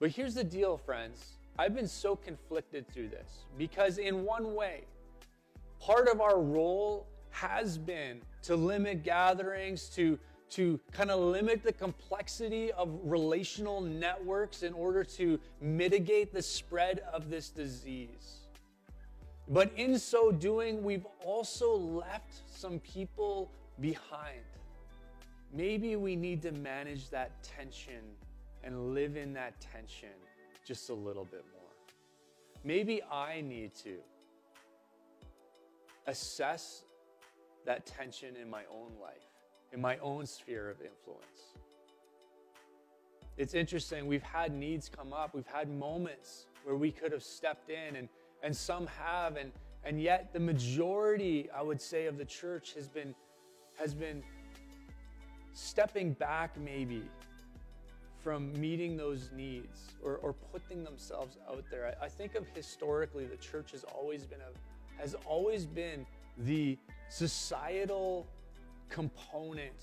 But 0.00 0.10
here's 0.10 0.34
the 0.34 0.44
deal, 0.44 0.76
friends. 0.76 1.38
I've 1.58 1.74
been 1.74 1.88
so 1.88 2.14
conflicted 2.14 2.86
through 2.92 3.08
this 3.08 3.46
because, 3.56 3.98
in 3.98 4.24
one 4.24 4.54
way, 4.54 4.84
part 5.80 6.06
of 6.06 6.20
our 6.20 6.40
role 6.40 7.06
has 7.30 7.76
been 7.76 8.20
to 8.42 8.54
limit 8.54 9.02
gatherings, 9.02 9.88
to, 9.90 10.18
to 10.50 10.80
kind 10.92 11.10
of 11.10 11.20
limit 11.20 11.62
the 11.62 11.72
complexity 11.72 12.72
of 12.72 12.88
relational 13.04 13.80
networks 13.80 14.62
in 14.62 14.72
order 14.72 15.04
to 15.04 15.38
mitigate 15.60 16.32
the 16.32 16.42
spread 16.42 17.00
of 17.12 17.30
this 17.30 17.48
disease. 17.48 18.40
But 19.48 19.72
in 19.76 19.98
so 19.98 20.30
doing, 20.30 20.82
we've 20.82 21.06
also 21.24 21.74
left 21.74 22.42
some 22.46 22.78
people 22.80 23.50
behind. 23.80 24.40
Maybe 25.52 25.96
we 25.96 26.16
need 26.16 26.42
to 26.42 26.52
manage 26.52 27.08
that 27.10 27.42
tension 27.42 28.02
and 28.62 28.94
live 28.94 29.16
in 29.16 29.32
that 29.34 29.58
tension 29.60 30.10
just 30.66 30.90
a 30.90 30.94
little 30.94 31.24
bit 31.24 31.44
more. 31.52 31.62
Maybe 32.64 33.02
I 33.10 33.40
need 33.40 33.74
to 33.76 33.96
assess 36.06 36.82
that 37.64 37.86
tension 37.86 38.36
in 38.36 38.50
my 38.50 38.62
own 38.70 38.92
life, 39.00 39.27
in 39.72 39.80
my 39.80 39.98
own 39.98 40.26
sphere 40.26 40.70
of 40.70 40.80
influence. 40.80 41.54
It's 43.36 43.54
interesting, 43.54 44.06
we've 44.06 44.22
had 44.22 44.52
needs 44.52 44.88
come 44.88 45.12
up, 45.12 45.34
we've 45.34 45.46
had 45.46 45.70
moments 45.70 46.46
where 46.64 46.74
we 46.74 46.90
could 46.90 47.12
have 47.12 47.22
stepped 47.22 47.70
in, 47.70 47.96
and, 47.96 48.08
and 48.42 48.56
some 48.56 48.88
have, 48.88 49.36
and, 49.36 49.52
and 49.84 50.02
yet 50.02 50.32
the 50.32 50.40
majority, 50.40 51.48
I 51.56 51.62
would 51.62 51.80
say, 51.80 52.06
of 52.06 52.18
the 52.18 52.24
church 52.24 52.74
has 52.74 52.88
been, 52.88 53.14
has 53.78 53.94
been 53.94 54.24
stepping 55.52 56.14
back 56.14 56.58
maybe 56.58 57.02
from 58.18 58.52
meeting 58.60 58.96
those 58.96 59.30
needs 59.34 59.82
or, 60.02 60.16
or 60.16 60.32
putting 60.32 60.82
themselves 60.82 61.38
out 61.48 61.64
there. 61.70 61.96
I, 62.00 62.06
I 62.06 62.08
think 62.08 62.34
of 62.34 62.46
historically 62.54 63.26
the 63.26 63.36
church 63.36 63.70
has 63.70 63.84
always 63.84 64.24
been 64.24 64.40
a, 64.40 65.00
has 65.00 65.14
always 65.24 65.64
been 65.64 66.04
the 66.38 66.76
societal 67.08 68.26
component 68.88 69.74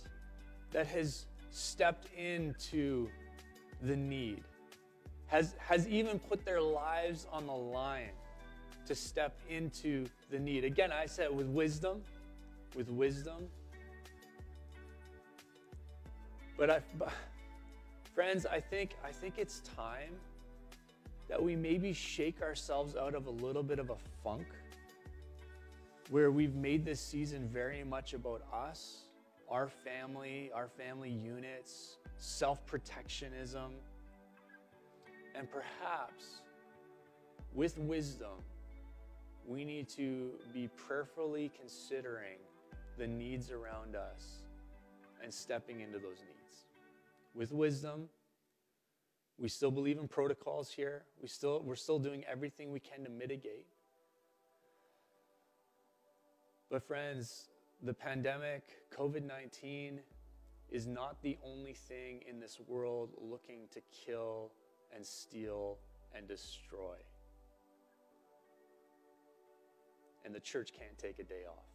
that 0.72 0.88
has 0.88 1.26
stepped 1.52 2.08
into 2.18 3.10
the 3.82 3.96
need, 3.96 4.44
has, 5.28 5.56
has 5.58 5.88
even 5.88 6.20
put 6.20 6.44
their 6.46 6.62
lives 6.62 7.28
on 7.32 7.46
the 7.48 7.54
line 7.54 8.12
to 8.86 8.96
step 8.96 9.38
into 9.50 10.06
the 10.30 10.40
need. 10.40 10.64
Again, 10.64 10.92
I 10.92 11.06
said 11.06 11.36
with 11.36 11.48
wisdom, 11.48 12.02
with 12.76 12.90
wisdom. 12.90 13.48
But 16.58 16.70
I, 16.70 16.82
Friends, 18.16 18.46
I 18.46 18.62
think, 18.62 18.96
I 19.04 19.12
think 19.12 19.34
it's 19.38 19.60
time 19.76 20.14
that 21.28 21.42
we 21.42 21.54
maybe 21.54 21.92
shake 21.92 22.42
ourselves 22.42 22.96
out 22.96 23.14
of 23.14 23.28
a 23.28 23.30
little 23.30 23.62
bit 23.62 23.78
of 23.78 23.90
a 23.90 23.98
funk 24.24 24.48
where 26.10 26.32
we've 26.32 26.56
made 26.56 26.86
this 26.86 27.00
season 27.00 27.48
very 27.48 27.84
much 27.84 28.14
about 28.14 28.42
us, 28.54 29.04
our 29.50 29.68
family, 29.68 30.52
our 30.54 30.68
family 30.68 31.10
units, 31.10 31.98
self 32.18 32.66
protectionism, 32.66 33.74
and 35.36 35.50
perhaps 35.50 36.42
with 37.54 37.78
wisdom, 37.78 38.44
we 39.48 39.64
need 39.64 39.88
to 39.90 40.32
be 40.54 40.68
prayerfully 40.76 41.52
considering 41.60 42.38
the 42.98 43.08
needs 43.08 43.52
around 43.52 43.96
us 43.96 44.44
and 45.24 45.34
stepping 45.34 45.82
into 45.82 46.00
those 46.00 46.20
needs 46.20 46.66
with 47.34 47.52
wisdom. 47.52 48.10
We 49.38 49.50
still 49.50 49.72
believe 49.72 49.98
in 49.98 50.08
protocols 50.08 50.72
here. 50.72 51.04
We 51.22 51.28
still, 51.28 51.62
we're 51.64 51.76
still 51.76 52.00
doing 52.00 52.24
everything 52.32 52.72
we 52.72 52.80
can 52.80 53.04
to 53.04 53.10
mitigate. 53.10 53.66
But, 56.70 56.84
friends, 56.84 57.50
the 57.82 57.94
pandemic, 57.94 58.64
COVID 58.96 59.26
19, 59.26 60.00
is 60.70 60.88
not 60.88 61.22
the 61.22 61.38
only 61.44 61.74
thing 61.74 62.24
in 62.28 62.40
this 62.40 62.60
world 62.68 63.12
looking 63.18 63.68
to 63.72 63.82
kill 63.92 64.52
and 64.94 65.06
steal 65.06 65.78
and 66.16 66.28
destroy. 66.28 66.96
And 70.26 70.34
the 70.34 70.40
church 70.40 70.72
can't 70.78 70.98
take 70.98 71.20
a 71.20 71.24
day 71.24 71.44
off. 71.48 71.66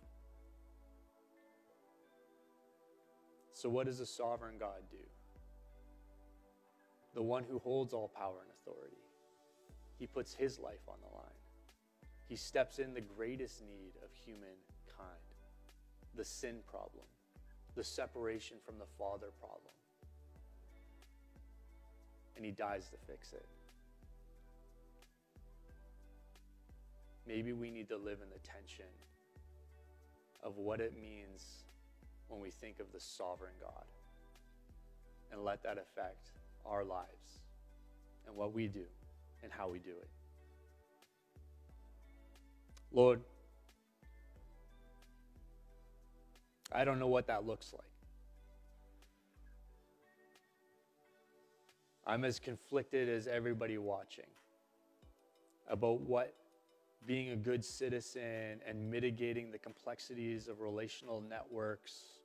So, 3.53 3.69
what 3.69 3.87
does 3.87 4.01
a 4.01 4.07
sovereign 4.07 4.57
God 4.59 4.83
do? 4.91 4.97
the 7.15 7.23
one 7.23 7.45
who 7.45 7.59
holds 7.59 7.93
all 7.93 8.09
power 8.09 8.37
and 8.43 8.51
authority. 8.61 8.97
He 9.99 10.07
puts 10.07 10.33
his 10.33 10.59
life 10.59 10.89
on 10.89 10.97
the 11.01 11.15
line. 11.15 11.27
He 12.29 12.37
steps 12.37 12.79
in 12.79 12.95
the 12.95 13.01
greatest 13.01 13.63
need 13.63 13.93
of 14.05 14.11
humankind 14.15 14.70
the 16.17 16.25
sin 16.25 16.57
problem, 16.69 17.05
the 17.77 17.85
separation 17.85 18.57
from 18.65 18.79
the 18.79 18.87
Father 18.99 19.29
problem. 19.39 19.73
And 22.37 22.45
he 22.45 22.51
dies 22.51 22.89
to 22.89 22.97
fix 23.07 23.33
it. 23.33 23.47
Maybe 27.27 27.53
we 27.53 27.71
need 27.71 27.89
to 27.91 27.97
live 27.97 28.19
in 28.23 28.29
the 28.31 28.39
tension 28.47 28.87
of 30.43 30.57
what 30.57 30.81
it 30.81 30.95
means 31.01 31.65
when 32.29 32.41
we 32.41 32.51
think 32.51 32.81
of 32.81 32.87
the 32.93 33.01
sovereign 33.01 33.53
God. 33.61 33.85
And 35.31 35.45
let 35.45 35.63
that 35.63 35.79
affect 35.79 36.31
our 36.67 36.83
lives 36.83 37.41
and 38.27 38.35
what 38.35 38.53
we 38.53 38.67
do 38.67 38.85
and 39.43 39.53
how 39.53 39.69
we 39.69 39.79
do 39.79 39.91
it. 39.91 40.09
Lord, 42.93 43.21
I 46.73 46.85
don't 46.85 46.99
know 46.99 47.09
what 47.09 47.27
that 47.27 47.47
looks 47.47 47.73
like. 47.73 47.83
I'm 52.07 52.25
as 52.25 52.39
conflicted 52.39 53.09
as 53.09 53.27
everybody 53.27 53.79
watching 53.79 54.25
about 55.69 56.01
what 56.01 56.35
being 57.07 57.31
a 57.31 57.37
good 57.37 57.65
citizen 57.65 58.61
and 58.67 58.91
mitigating 58.91 59.51
the 59.51 59.59
complexities 59.59 60.49
of 60.49 60.61
relational 60.61 61.21
networks 61.21 62.21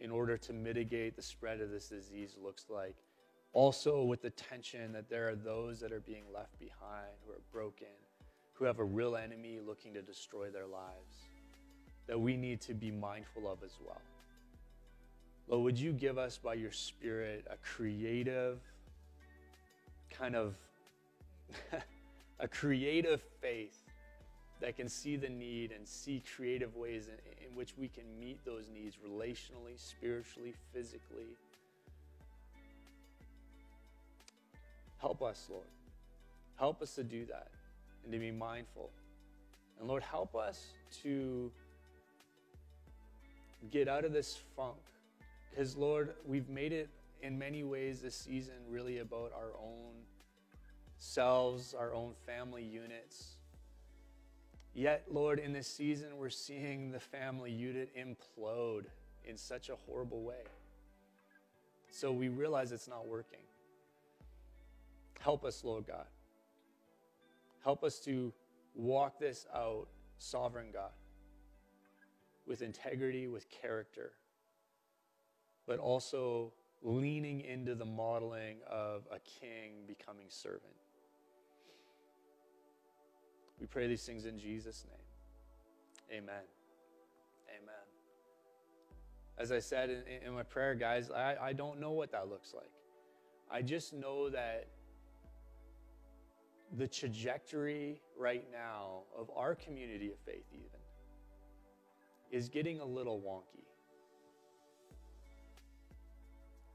in 0.00 0.10
order 0.10 0.36
to 0.36 0.52
mitigate 0.52 1.16
the 1.16 1.22
spread 1.22 1.60
of 1.60 1.70
this 1.70 1.88
disease 1.88 2.36
looks 2.42 2.66
like. 2.68 2.96
Also, 3.52 4.02
with 4.02 4.22
the 4.22 4.30
tension 4.30 4.92
that 4.92 5.08
there 5.08 5.28
are 5.28 5.34
those 5.34 5.80
that 5.80 5.92
are 5.92 6.00
being 6.00 6.24
left 6.32 6.58
behind 6.58 7.12
who 7.26 7.32
are 7.32 7.42
broken, 7.52 7.86
who 8.52 8.64
have 8.64 8.78
a 8.78 8.84
real 8.84 9.16
enemy 9.16 9.58
looking 9.64 9.94
to 9.94 10.02
destroy 10.02 10.50
their 10.50 10.66
lives, 10.66 11.27
that 12.08 12.18
we 12.18 12.36
need 12.36 12.60
to 12.62 12.74
be 12.74 12.90
mindful 12.90 13.50
of 13.50 13.62
as 13.62 13.76
well. 13.86 14.00
Lord, 15.46 15.62
would 15.62 15.78
you 15.78 15.92
give 15.92 16.18
us 16.18 16.38
by 16.38 16.54
your 16.54 16.72
Spirit 16.72 17.46
a 17.50 17.56
creative, 17.56 18.58
kind 20.10 20.34
of 20.34 20.54
a 22.40 22.48
creative 22.48 23.22
faith 23.40 23.84
that 24.60 24.76
can 24.76 24.88
see 24.88 25.16
the 25.16 25.28
need 25.28 25.70
and 25.70 25.86
see 25.86 26.22
creative 26.36 26.74
ways 26.76 27.06
in, 27.06 27.46
in, 27.46 27.54
which 27.54 27.74
we 27.78 27.88
can 27.88 28.04
meet 28.18 28.44
those 28.44 28.64
needs 28.72 28.96
relationally, 28.96 29.76
spiritually, 29.76 30.52
physically. 30.72 31.36
Help 34.98 35.22
us, 35.22 35.46
Lord. 35.48 35.66
Help 36.56 36.82
us 36.82 36.94
to 36.96 37.04
do 37.04 37.24
that 37.26 37.48
and 38.02 38.12
to 38.12 38.18
be 38.18 38.32
mindful. 38.32 38.90
And 39.78 39.86
Lord, 39.86 40.02
help 40.02 40.34
us 40.34 40.66
to 41.02 41.52
get 43.70 43.88
out 43.88 44.04
of 44.04 44.12
this 44.12 44.38
funk. 44.56 44.78
Because, 45.50 45.76
Lord, 45.76 46.14
we've 46.26 46.48
made 46.48 46.72
it 46.72 46.88
in 47.22 47.38
many 47.38 47.64
ways 47.64 48.00
this 48.00 48.14
season 48.14 48.54
really 48.68 48.98
about 48.98 49.32
our 49.34 49.56
own 49.60 49.94
selves, 50.98 51.74
our 51.74 51.94
own 51.94 52.12
family 52.26 52.62
units. 52.62 53.36
Yet, 54.74 55.04
Lord, 55.10 55.38
in 55.38 55.52
this 55.52 55.66
season, 55.66 56.16
we're 56.16 56.30
seeing 56.30 56.92
the 56.92 57.00
family 57.00 57.50
unit 57.50 57.90
implode 57.96 58.84
in 59.24 59.36
such 59.36 59.68
a 59.68 59.74
horrible 59.74 60.22
way. 60.22 60.44
So 61.90 62.12
we 62.12 62.28
realize 62.28 62.70
it's 62.70 62.88
not 62.88 63.06
working. 63.08 63.40
Help 65.20 65.44
us, 65.44 65.64
Lord 65.64 65.86
God. 65.86 66.06
Help 67.64 67.82
us 67.82 67.98
to 68.00 68.32
walk 68.74 69.18
this 69.18 69.46
out, 69.54 69.88
sovereign 70.18 70.68
God, 70.72 70.92
with 72.48 72.62
integrity, 72.62 73.28
with 73.28 73.48
character, 73.50 74.12
but 75.66 75.78
also 75.78 76.52
leaning 76.82 77.42
into 77.42 77.74
the 77.74 77.84
modeling 77.84 78.56
of 78.68 79.02
a 79.12 79.18
king 79.18 79.84
becoming 79.86 80.26
servant. 80.28 80.74
We 83.60 83.66
pray 83.66 83.86
these 83.86 84.04
things 84.04 84.24
in 84.24 84.38
Jesus' 84.38 84.86
name. 84.88 86.18
Amen. 86.18 86.42
Amen. 87.50 87.74
As 89.36 89.52
I 89.52 89.58
said 89.58 89.90
in, 89.90 90.28
in 90.28 90.32
my 90.32 90.42
prayer, 90.42 90.74
guys, 90.74 91.10
I, 91.10 91.36
I 91.40 91.52
don't 91.52 91.78
know 91.78 91.90
what 91.90 92.10
that 92.12 92.28
looks 92.28 92.54
like. 92.54 92.70
I 93.50 93.62
just 93.62 93.92
know 93.92 94.30
that 94.30 94.68
the 96.76 96.86
trajectory 96.86 98.00
right 98.16 98.44
now 98.52 99.02
of 99.18 99.30
our 99.36 99.54
community 99.54 100.10
of 100.10 100.18
faith, 100.20 100.44
even, 100.52 100.77
is 102.30 102.48
getting 102.48 102.80
a 102.80 102.84
little 102.84 103.20
wonky. 103.20 103.64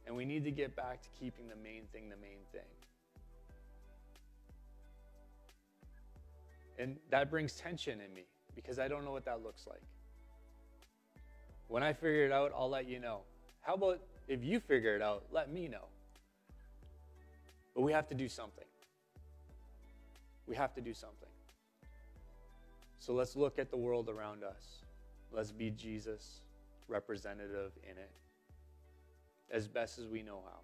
And 0.05 0.15
we 0.15 0.25
need 0.25 0.43
to 0.43 0.51
get 0.51 0.75
back 0.75 1.01
to 1.01 1.09
keeping 1.19 1.47
the 1.47 1.55
main 1.55 1.83
thing 1.91 2.09
the 2.09 2.17
main 2.17 2.39
thing. 2.51 2.61
And 6.77 6.97
that 7.11 7.29
brings 7.29 7.53
tension 7.53 8.01
in 8.01 8.13
me 8.13 8.25
because 8.55 8.79
I 8.79 8.87
don't 8.87 9.05
know 9.05 9.11
what 9.11 9.25
that 9.25 9.43
looks 9.43 9.67
like. 9.67 9.81
When 11.67 11.83
I 11.83 11.93
figure 11.93 12.25
it 12.25 12.31
out, 12.31 12.51
I'll 12.55 12.69
let 12.69 12.87
you 12.87 12.99
know. 12.99 13.21
How 13.61 13.75
about 13.75 14.01
if 14.27 14.43
you 14.43 14.59
figure 14.59 14.95
it 14.95 15.01
out, 15.01 15.23
let 15.31 15.51
me 15.51 15.67
know? 15.67 15.85
But 17.73 17.81
we 17.81 17.91
have 17.91 18.07
to 18.09 18.15
do 18.15 18.27
something. 18.27 18.65
We 20.45 20.55
have 20.55 20.73
to 20.75 20.81
do 20.81 20.93
something. 20.93 21.29
So 22.99 23.13
let's 23.13 23.35
look 23.35 23.59
at 23.59 23.71
the 23.71 23.77
world 23.77 24.09
around 24.09 24.43
us. 24.43 24.82
Let's 25.33 25.51
be 25.51 25.71
Jesus 25.71 26.41
representative 26.87 27.71
in 27.83 27.97
it 27.97 28.11
as 29.51 29.67
best 29.67 29.97
as 29.97 30.07
we 30.07 30.21
know 30.21 30.41
how. 30.45 30.59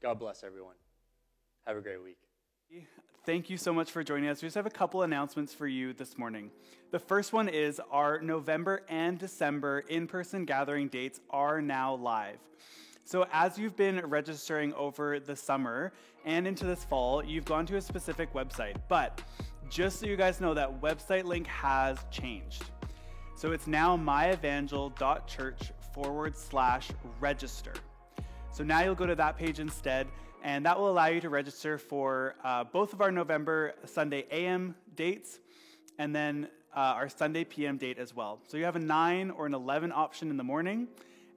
God 0.00 0.18
bless 0.18 0.44
everyone. 0.44 0.76
Have 1.66 1.76
a 1.76 1.80
great 1.80 2.02
week. 2.02 2.18
Thank 3.26 3.50
you 3.50 3.56
so 3.56 3.74
much 3.74 3.90
for 3.90 4.02
joining 4.02 4.30
us. 4.30 4.42
We 4.42 4.46
just 4.46 4.54
have 4.54 4.64
a 4.64 4.70
couple 4.70 5.02
announcements 5.02 5.52
for 5.52 5.66
you 5.66 5.92
this 5.92 6.16
morning. 6.16 6.50
The 6.90 6.98
first 6.98 7.32
one 7.32 7.48
is 7.48 7.80
our 7.90 8.20
November 8.20 8.82
and 8.88 9.18
December 9.18 9.80
in 9.80 10.06
person 10.06 10.44
gathering 10.44 10.88
dates 10.88 11.20
are 11.30 11.60
now 11.60 11.94
live. 11.96 12.38
So, 13.04 13.26
as 13.32 13.58
you've 13.58 13.76
been 13.76 13.98
registering 14.06 14.72
over 14.74 15.18
the 15.18 15.34
summer 15.34 15.92
and 16.24 16.46
into 16.46 16.64
this 16.64 16.84
fall, 16.84 17.24
you've 17.24 17.44
gone 17.44 17.66
to 17.66 17.76
a 17.76 17.80
specific 17.80 18.32
website. 18.32 18.76
But 18.88 19.20
just 19.70 20.00
so 20.00 20.06
you 20.06 20.16
guys 20.16 20.40
know, 20.40 20.52
that 20.52 20.80
website 20.82 21.24
link 21.24 21.46
has 21.46 21.98
changed. 22.10 22.64
So, 23.36 23.52
it's 23.52 23.66
now 23.66 23.96
myevangel.church 23.96 25.72
forward 25.94 26.36
slash 26.36 26.90
register. 27.20 27.72
So, 28.52 28.64
now 28.64 28.82
you'll 28.82 28.94
go 28.94 29.06
to 29.06 29.14
that 29.14 29.38
page 29.38 29.60
instead 29.60 30.06
and 30.42 30.64
that 30.64 30.78
will 30.78 30.90
allow 30.90 31.06
you 31.06 31.20
to 31.20 31.28
register 31.28 31.78
for 31.78 32.34
uh, 32.44 32.64
both 32.64 32.92
of 32.92 33.00
our 33.00 33.10
November 33.10 33.74
Sunday 33.84 34.26
AM 34.30 34.74
dates 34.96 35.38
and 35.98 36.14
then 36.14 36.48
uh, 36.74 36.80
our 36.80 37.08
Sunday 37.08 37.44
PM 37.44 37.76
date 37.76 37.98
as 37.98 38.14
well. 38.14 38.40
So 38.46 38.56
you 38.56 38.64
have 38.64 38.76
a 38.76 38.80
9 38.80 39.30
or 39.32 39.46
an 39.46 39.54
11 39.54 39.92
option 39.92 40.30
in 40.30 40.36
the 40.36 40.44
morning, 40.44 40.88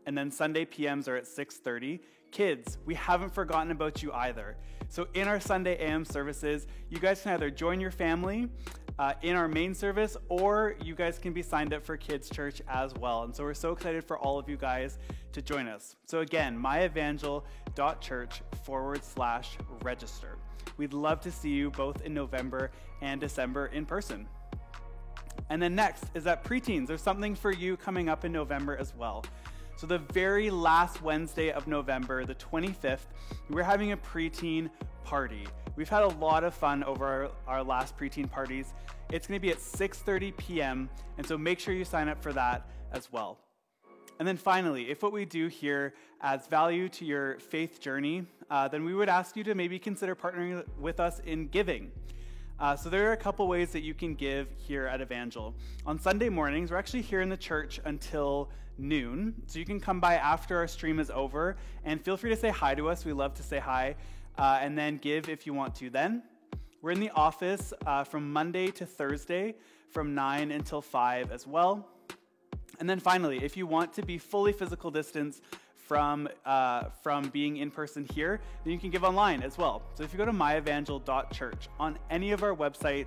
and 0.06 0.18
then 0.18 0.32
Sunday 0.32 0.66
PMs 0.66 1.08
are 1.08 1.16
at 1.16 1.26
6:30. 1.26 2.00
Kids, 2.34 2.80
we 2.84 2.96
haven't 2.96 3.32
forgotten 3.32 3.70
about 3.70 4.02
you 4.02 4.12
either. 4.12 4.58
So 4.90 5.08
in 5.14 5.28
our 5.28 5.40
Sunday 5.40 5.78
AM 5.78 6.04
services, 6.04 6.66
you 6.90 6.98
guys 6.98 7.22
can 7.22 7.34
either 7.34 7.52
join 7.52 7.80
your 7.80 7.92
family 7.92 8.50
uh, 8.98 9.14
in 9.22 9.36
our 9.36 9.48
main 9.48 9.76
service, 9.76 10.18
or 10.30 10.76
you 10.84 10.96
guys 10.96 11.20
can 11.20 11.32
be 11.32 11.44
signed 11.44 11.76
up 11.76 11.86
for 11.86 11.96
Kids 11.96 12.32
Church 12.32 12.60
as 12.68 12.92
well. 12.96 13.22
And 13.22 13.36
so 13.36 13.44
we're 13.44 13.54
so 13.54 13.72
excited 13.72 14.04
for 14.04 14.18
all 14.18 14.40
of 14.40 14.50
you 14.50 14.58
guys 14.58 14.98
to 15.32 15.44
join 15.44 15.68
us. 15.68 15.96
So 16.08 16.22
again, 16.22 16.58
myevangel.church 16.58 18.42
forward 18.64 19.04
slash 19.04 19.56
register. 19.84 20.40
We'd 20.78 20.94
love 20.94 21.22
to 21.22 21.32
see 21.32 21.50
you 21.50 21.70
both 21.70 22.02
in 22.02 22.16
November 22.16 22.72
and 23.02 23.22
December 23.22 23.68
in 23.68 23.86
person. 23.86 24.28
And 25.52 25.62
then 25.62 25.76
next 25.76 26.06
is 26.16 26.24
that 26.24 26.44
preteens. 26.44 26.88
There's 26.88 27.04
something 27.04 27.36
for 27.36 27.52
you 27.52 27.78
coming 27.78 28.10
up 28.10 28.26
in 28.26 28.32
November 28.32 28.76
as 28.76 28.96
well. 28.96 29.24
So, 29.76 29.88
the 29.88 29.98
very 29.98 30.50
last 30.50 31.02
Wednesday 31.02 31.52
of 31.52 31.68
November, 31.68 32.26
the 32.26 32.36
25th, 32.36 33.08
we're 33.50 33.64
having 33.64 33.92
a 33.92 33.98
preteen 33.98 34.70
party. 35.04 35.46
We've 35.76 35.90
had 35.90 36.04
a 36.04 36.08
lot 36.08 36.44
of 36.44 36.54
fun 36.54 36.84
over 36.84 37.06
our, 37.06 37.32
our 37.48 37.64
last 37.64 37.98
preteen 37.98 38.30
parties. 38.30 38.74
It's 39.12 39.28
going 39.28 39.40
to 39.40 39.42
be 39.42 39.52
at 39.52 39.58
6:30 39.58 40.38
p.m., 40.38 40.90
and 41.18 41.26
so 41.26 41.38
make 41.38 41.60
sure 41.60 41.74
you 41.74 41.86
sign 41.86 42.08
up 42.08 42.22
for 42.22 42.34
that 42.34 42.70
as 42.92 43.12
well. 43.12 43.40
And 44.20 44.28
then 44.28 44.38
finally, 44.38 44.90
if 44.90 45.02
what 45.02 45.12
we 45.12 45.26
do 45.26 45.48
here 45.48 45.96
adds 46.22 46.48
value 46.48 46.88
to 46.90 47.06
your 47.06 47.40
faith 47.40 47.80
journey, 47.80 48.26
uh, 48.50 48.68
then 48.68 48.86
we 48.86 48.94
would 48.94 49.10
ask 49.10 49.36
you 49.36 49.44
to 49.46 49.56
maybe 49.56 49.80
consider 49.80 50.16
partnering 50.16 50.64
with 50.80 51.00
us 51.00 51.20
in 51.26 51.48
giving. 51.48 51.92
Uh, 52.64 52.78
so 52.78 52.90
there 52.90 53.10
are 53.10 53.12
a 53.12 53.18
couple 53.18 53.46
ways 53.46 53.74
that 53.74 53.82
you 53.82 53.94
can 53.94 54.16
give 54.16 54.48
here 54.56 54.86
at 54.86 55.02
Evangel. 55.02 55.54
On 55.86 56.00
Sunday 56.00 56.30
mornings, 56.30 56.72
we're 56.72 56.78
actually 56.78 57.02
here 57.02 57.20
in 57.20 57.28
the 57.28 57.36
church 57.36 57.82
until 57.84 58.50
noon, 58.78 59.34
so 59.48 59.60
you 59.60 59.66
can 59.66 59.82
come 59.82 60.00
by 60.00 60.16
after 60.16 60.56
our 60.56 60.66
stream 60.66 60.98
is 60.98 61.12
over 61.12 61.58
and 61.84 62.02
feel 62.02 62.16
free 62.16 62.30
to 62.30 62.38
say 62.38 62.48
hi 62.48 62.74
to 62.74 62.88
us. 62.88 63.04
We 63.04 63.12
love 63.12 63.34
to 63.34 63.44
say 63.44 63.60
hi, 63.60 63.98
uh, 64.38 64.60
and 64.62 64.78
then 64.78 64.96
give 64.96 65.28
if 65.28 65.46
you 65.46 65.54
want 65.54 65.76
to. 65.76 65.90
Then 65.90 66.24
we're 66.82 66.92
in 66.92 67.02
the 67.02 67.10
office 67.10 67.74
uh, 67.86 68.06
from 68.06 68.32
Monday 68.32 68.68
to 68.68 68.86
Thursday 68.86 69.56
from 69.90 70.16
9 70.16 70.50
until 70.50 70.82
5 70.82 71.34
as 71.34 71.46
well. 71.46 71.90
And 72.80 72.90
then 72.90 73.02
finally, 73.02 73.44
if 73.44 73.58
you 73.58 73.68
want 73.68 73.92
to 73.96 74.04
be 74.06 74.18
fully 74.18 74.54
physical 74.54 74.90
distance 74.90 75.42
from 75.94 76.28
uh, 76.44 76.86
from 77.04 77.30
being 77.30 77.58
in 77.58 77.70
person 77.70 78.04
here, 78.16 78.42
then 78.64 78.74
you 78.74 78.80
can 78.80 78.90
give 78.90 79.04
online 79.04 79.44
as 79.44 79.60
well. 79.60 79.84
So 79.94 80.04
if 80.04 80.12
you 80.12 80.18
go 80.18 80.26
to 80.26 80.32
myevangel.church 80.32 81.70
on 81.80 82.00
any 82.10 82.32
of 82.32 82.42
our 82.42 82.56
website 82.56 83.06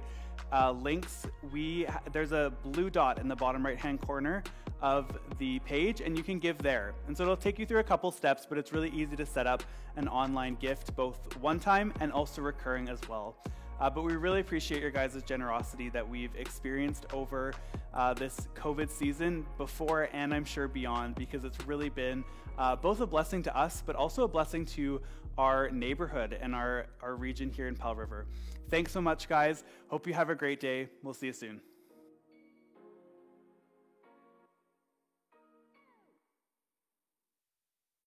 uh, 0.53 0.71
links, 0.71 1.27
we 1.53 1.89
there's 2.13 2.31
a 2.31 2.53
blue 2.63 2.89
dot 2.89 3.19
in 3.19 3.27
the 3.27 3.35
bottom 3.35 3.67
right 3.67 3.77
hand 3.77 4.01
corner 4.01 4.45
of 4.83 5.19
the 5.39 5.59
page, 5.61 6.01
and 6.01 6.17
you 6.17 6.23
can 6.23 6.39
give 6.39 6.59
there. 6.59 6.95
And 7.09 7.17
so 7.17 7.25
it'll 7.25 7.37
take 7.37 7.59
you 7.59 7.67
through 7.67 7.81
a 7.81 7.89
couple 7.93 8.13
steps, 8.13 8.47
but 8.49 8.57
it's 8.57 8.73
really 8.73 8.91
easy 8.91 9.17
to 9.17 9.27
set 9.27 9.49
up 9.49 9.65
an 9.97 10.07
online 10.07 10.55
gift, 10.55 10.95
both 10.95 11.19
one 11.39 11.59
time 11.59 11.93
and 11.99 12.13
also 12.13 12.41
recurring 12.41 12.89
as 12.89 13.01
well. 13.09 13.35
Uh, 13.79 13.91
but 13.91 14.03
we 14.03 14.17
really 14.17 14.41
appreciate 14.41 14.81
your 14.81 14.91
guys' 14.91 15.23
generosity 15.25 15.91
that 15.91 16.09
we've 16.09 16.35
experienced 16.37 17.07
over 17.13 17.53
uh, 17.93 18.15
this 18.15 18.49
COVID 18.55 18.91
season 18.91 19.45
before 19.59 20.09
and 20.13 20.33
I'm 20.33 20.45
sure 20.45 20.67
beyond, 20.67 21.15
because 21.15 21.45
it's 21.45 21.67
really 21.67 21.91
been 21.91 22.25
uh, 22.59 22.75
both 22.77 23.01
a 23.01 23.07
blessing 23.07 23.43
to 23.43 23.57
us, 23.57 23.83
but 23.85 23.95
also 23.95 24.25
a 24.25 24.29
blessing 24.29 24.65
to 24.65 25.03
our 25.37 25.69
neighborhood 25.71 26.37
and 26.41 26.55
our, 26.55 26.87
our 27.03 27.17
region 27.17 27.51
here 27.51 27.69
in 27.69 27.77
Pell 27.77 27.95
River. 27.95 28.27
Thanks 28.71 28.93
so 28.93 29.03
much, 29.03 29.29
guys. 29.29 29.63
Hope 29.89 30.07
you 30.07 30.15
have 30.15 30.31
a 30.31 30.35
great 30.35 30.61
day. 30.61 30.89
We'll 31.03 31.15
see 31.15 31.27
you 31.27 31.33
soon. 31.35 31.61